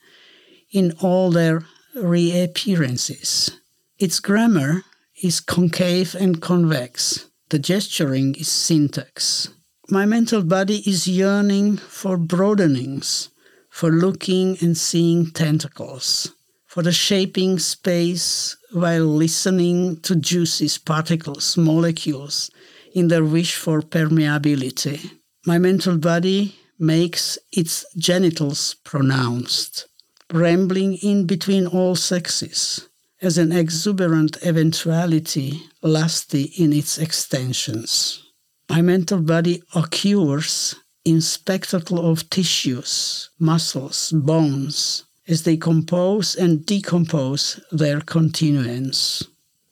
in 0.71 0.93
all 1.01 1.31
their 1.31 1.65
reappearances. 1.95 3.51
Its 3.97 4.19
grammar 4.19 4.83
is 5.21 5.39
concave 5.39 6.15
and 6.15 6.41
convex. 6.41 7.25
The 7.49 7.59
gesturing 7.59 8.35
is 8.35 8.47
syntax. 8.47 9.49
My 9.89 10.05
mental 10.05 10.43
body 10.43 10.83
is 10.89 11.07
yearning 11.07 11.77
for 11.77 12.17
broadenings, 12.17 13.29
for 13.69 13.89
looking 13.89 14.57
and 14.61 14.77
seeing 14.77 15.31
tentacles 15.31 16.31
for 16.69 16.83
the 16.83 16.91
shaping 16.91 17.57
space 17.57 18.55
while 18.71 19.03
listening 19.03 19.99
to 20.01 20.15
juices, 20.15 20.77
particles, 20.77 21.57
molecules 21.57 22.51
in 22.93 23.07
their 23.07 23.23
wish 23.23 23.55
for 23.55 23.81
permeability. 23.81 25.11
My 25.45 25.57
mental 25.57 25.97
body 25.97 26.55
makes 26.77 27.37
its 27.51 27.85
genitals 27.97 28.75
pronounced, 28.83 29.87
rambling 30.31 30.95
in 30.95 31.25
between 31.25 31.67
all 31.67 31.95
sexes 31.95 32.87
as 33.21 33.37
an 33.37 33.51
exuberant 33.51 34.37
eventuality 34.45 35.61
lusty 35.81 36.43
in 36.57 36.71
its 36.71 36.97
extensions. 36.97 38.23
My 38.69 38.81
mental 38.81 39.21
body 39.21 39.61
occurs 39.75 40.75
in 41.03 41.21
spectacle 41.21 42.09
of 42.09 42.29
tissues, 42.29 43.29
muscles, 43.39 44.11
bones, 44.11 45.05
as 45.27 45.43
they 45.43 45.57
compose 45.57 46.35
and 46.35 46.65
decompose 46.65 47.59
their 47.71 48.01
continuance. 48.01 49.23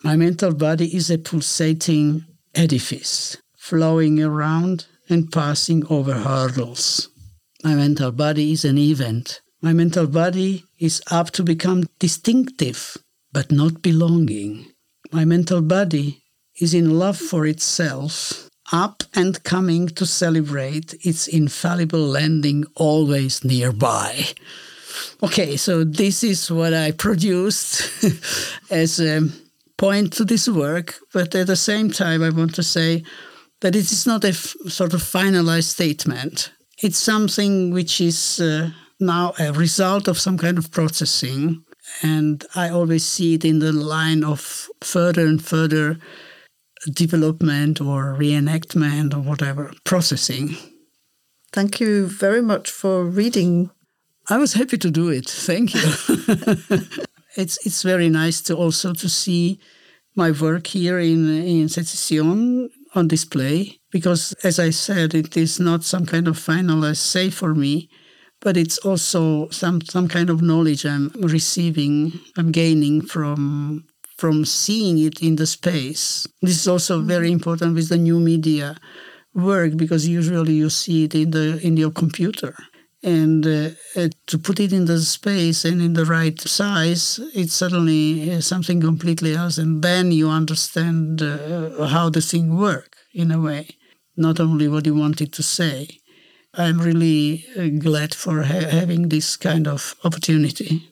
My 0.04 0.16
mental 0.16 0.54
body 0.54 0.96
is 0.96 1.10
a 1.10 1.18
pulsating 1.18 2.26
edifice, 2.56 3.38
flowing 3.58 4.22
around 4.22 4.86
and 5.10 5.32
passing 5.32 5.86
over 5.88 6.14
hurdles. 6.14 7.10
My 7.64 7.76
mental 7.76 8.12
body 8.12 8.52
is 8.52 8.66
an 8.66 8.78
event. 8.78 9.42
My 9.62 9.74
mental 9.74 10.08
body 10.08 10.66
is 10.80 11.02
up 11.10 11.32
to 11.32 11.44
become 11.44 11.86
distinctive, 12.00 12.98
but 13.32 13.52
not 13.52 13.82
belonging. 13.82 14.68
My 15.12 15.26
mental 15.26 15.62
body 15.62 16.24
is 16.60 16.74
in 16.74 17.00
love 17.00 17.18
for 17.18 17.46
itself, 17.46 18.50
up 18.72 19.04
and 19.14 19.44
coming 19.44 19.88
to 19.88 20.06
celebrate 20.06 20.94
its 21.06 21.28
infallible 21.28 22.06
landing 22.06 22.66
always 22.76 23.44
nearby. 23.44 24.26
Okay, 25.24 25.58
so 25.58 25.84
this 25.84 26.24
is 26.24 26.52
what 26.52 26.74
I 26.74 26.92
produced 26.92 28.04
as 28.70 29.00
a 29.00 29.30
point 29.78 30.14
to 30.14 30.26
this 30.26 30.48
work, 30.48 30.96
but 31.14 31.36
at 31.36 31.48
the 31.48 31.56
same 31.56 31.92
time, 31.92 32.24
I 32.24 32.30
want 32.30 32.56
to 32.56 32.64
say 32.64 33.04
that 33.62 33.76
it 33.76 33.92
is 33.92 34.06
not 34.06 34.24
a 34.24 34.30
f- 34.30 34.56
sort 34.68 34.94
of 34.94 35.02
finalized 35.02 35.70
statement. 35.70 36.52
It's 36.82 36.98
something 36.98 37.72
which 37.72 38.02
is 38.02 38.40
uh, 38.40 38.72
now 39.00 39.34
a 39.40 39.52
result 39.52 40.08
of 40.08 40.20
some 40.20 40.38
kind 40.38 40.58
of 40.58 40.72
processing, 40.72 41.64
and 42.02 42.46
I 42.56 42.70
always 42.70 43.06
see 43.06 43.36
it 43.36 43.46
in 43.46 43.60
the 43.60 43.72
line 43.72 44.24
of 44.24 44.70
further 44.82 45.26
and 45.26 45.44
further 45.44 45.98
development 46.92 47.82
or 47.82 48.16
reenactment 48.20 49.14
or 49.14 49.20
whatever 49.20 49.72
processing. 49.84 50.56
Thank 51.52 51.80
you 51.80 52.08
very 52.08 52.42
much 52.42 52.70
for 52.70 53.04
reading 53.06 53.72
I 54.30 54.38
was 54.38 54.54
happy 54.54 54.78
to 54.80 54.92
do 54.92 55.08
it. 55.08 55.30
Thank 55.30 55.74
you. 55.74 56.82
it's 57.38 57.66
it's 57.66 57.84
very 57.84 58.10
nice 58.10 58.42
to 58.42 58.56
also 58.56 58.94
to 58.94 59.08
see 59.08 59.60
my 60.16 60.32
work 60.32 60.68
here 60.68 61.00
in 61.00 61.30
in 61.30 61.70
Secession 61.70 62.70
on 62.96 63.08
display 63.08 63.80
because, 63.92 64.34
as 64.44 64.60
I 64.60 64.72
said, 64.72 65.14
it 65.14 65.38
is 65.38 65.60
not 65.60 65.84
some 65.84 66.06
kind 66.06 66.28
of 66.28 66.38
final 66.38 66.84
essay 66.84 67.30
for 67.30 67.54
me, 67.54 67.90
but 68.42 68.58
it's 68.58 68.80
also 68.80 69.50
some 69.50 69.82
some 69.82 70.08
kind 70.08 70.30
of 70.30 70.42
knowledge 70.42 70.86
I'm 70.86 71.12
receiving, 71.22 72.20
I'm 72.38 72.52
gaining 72.52 73.02
from 73.02 73.86
from 74.18 74.46
seeing 74.46 74.98
it 74.98 75.22
in 75.22 75.36
the 75.36 75.46
space. 75.46 76.28
This 76.42 76.58
is 76.62 76.68
also 76.68 76.98
mm-hmm. 76.98 77.08
very 77.08 77.32
important 77.32 77.76
with 77.76 77.90
the 77.90 77.98
new 77.98 78.20
media 78.20 78.76
work 79.36 79.78
because 79.78 80.08
usually 80.08 80.54
you 80.54 80.70
see 80.70 81.04
it 81.04 81.14
in 81.14 81.32
the 81.32 81.60
in 81.62 81.78
your 81.78 81.92
computer 81.92 82.56
and 83.08 83.48
uh, 83.48 84.10
to 84.26 84.38
put 84.38 84.60
it 84.60 84.74
in 84.74 84.86
the 84.86 85.00
space 85.00 85.64
and 85.64 85.82
in 85.82 85.94
the 85.94 86.04
right 86.04 86.38
size, 86.42 87.22
it's 87.34 87.54
suddenly 87.54 88.34
uh, 88.34 88.42
something 88.42 88.82
completely 88.82 89.34
else. 89.34 89.58
And 89.58 89.82
then 89.82 90.12
you 90.12 90.30
understand 90.30 91.22
uh, 91.22 91.86
how 91.88 92.10
the 92.10 92.22
thing 92.22 92.58
works 92.58 93.00
in 93.14 93.32
a 93.32 93.40
way, 93.40 93.70
not 94.18 94.42
only 94.42 94.68
what 94.68 94.86
you 94.86 94.94
wanted 94.94 95.32
to 95.34 95.44
say. 95.44 95.88
I'm 96.54 96.82
really 96.82 97.46
uh, 97.58 97.68
glad 97.80 98.14
for 98.14 98.44
ha- 98.44 98.70
having 98.70 99.08
this 99.08 99.38
kind 99.38 99.68
of 99.68 99.96
opportunity. 100.04 100.90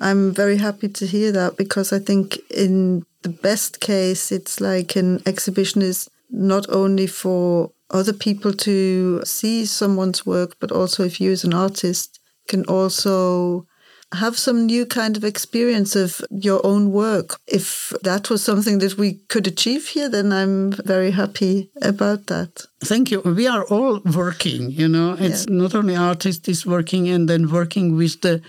I'm 0.00 0.32
very 0.34 0.56
happy 0.56 0.88
to 0.88 1.06
hear 1.06 1.30
that 1.32 1.56
because 1.56 1.92
I 1.92 2.00
think 2.00 2.38
in 2.50 3.04
the 3.22 3.28
best 3.28 3.78
case, 3.78 4.32
it's 4.32 4.60
like 4.60 4.96
an 4.96 5.20
exhibition 5.24 5.82
is 5.82 6.08
not 6.30 6.66
only 6.68 7.06
for 7.06 7.70
other 7.92 8.12
people 8.12 8.52
to 8.52 9.22
see 9.24 9.66
someone's 9.66 10.26
work, 10.26 10.56
but 10.60 10.72
also 10.72 11.04
if 11.04 11.20
you 11.20 11.32
as 11.32 11.44
an 11.44 11.54
artist 11.54 12.20
can 12.48 12.64
also 12.64 13.66
have 14.14 14.38
some 14.38 14.66
new 14.66 14.84
kind 14.84 15.16
of 15.16 15.24
experience 15.24 15.96
of 15.96 16.20
your 16.30 16.64
own 16.64 16.92
work. 16.92 17.40
If 17.46 17.92
that 18.02 18.28
was 18.28 18.42
something 18.42 18.78
that 18.80 18.98
we 18.98 19.14
could 19.28 19.46
achieve 19.46 19.88
here, 19.88 20.08
then 20.08 20.32
I'm 20.32 20.72
very 20.72 21.10
happy 21.12 21.70
about 21.80 22.26
that. 22.26 22.66
Thank 22.84 23.10
you. 23.10 23.20
We 23.20 23.46
are 23.46 23.64
all 23.64 24.00
working, 24.04 24.70
you 24.70 24.88
know. 24.88 25.16
It's 25.18 25.46
Yeah. 25.46 25.56
not 25.56 25.74
only 25.74 25.96
artist 25.96 26.48
is 26.48 26.66
working 26.66 27.08
and 27.08 27.28
then 27.28 27.50
working 27.50 27.96
with 27.96 28.20
the 28.20 28.40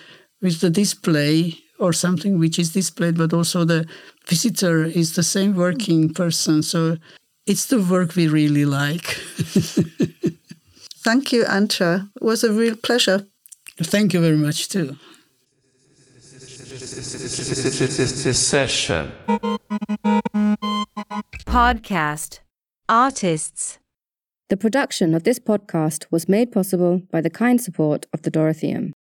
with 0.41 0.59
the 0.59 0.69
display 0.69 1.63
or 1.79 1.93
something 1.93 2.37
which 2.37 2.59
is 2.59 2.73
displayed, 2.73 3.17
but 3.17 3.33
also 3.33 3.65
the 3.65 3.85
visitor 4.27 4.83
is 4.83 5.13
the 5.13 5.23
same 5.23 5.55
working 5.55 6.09
mm. 6.09 6.15
person. 6.15 6.61
So 6.61 6.97
it's 7.45 7.65
the 7.65 7.81
work 7.81 8.15
we 8.15 8.27
really 8.27 8.65
like. 8.65 9.05
Thank 11.03 11.31
you, 11.33 11.45
Ancha. 11.45 12.09
It 12.15 12.23
was 12.23 12.43
a 12.43 12.53
real 12.53 12.75
pleasure. 12.75 13.27
Thank 13.81 14.13
you 14.13 14.21
very 14.21 14.37
much 14.37 14.69
too. 14.69 14.97
Secession. 18.07 19.11
Podcast. 21.45 22.39
Artists. 22.87 23.79
The 24.49 24.57
production 24.57 25.13
of 25.15 25.23
this 25.23 25.39
podcast 25.39 26.05
was 26.11 26.29
made 26.29 26.51
possible 26.51 27.01
by 27.11 27.21
the 27.21 27.29
kind 27.29 27.59
support 27.59 28.05
of 28.13 28.21
the 28.21 28.31
Dorotheum. 28.31 28.93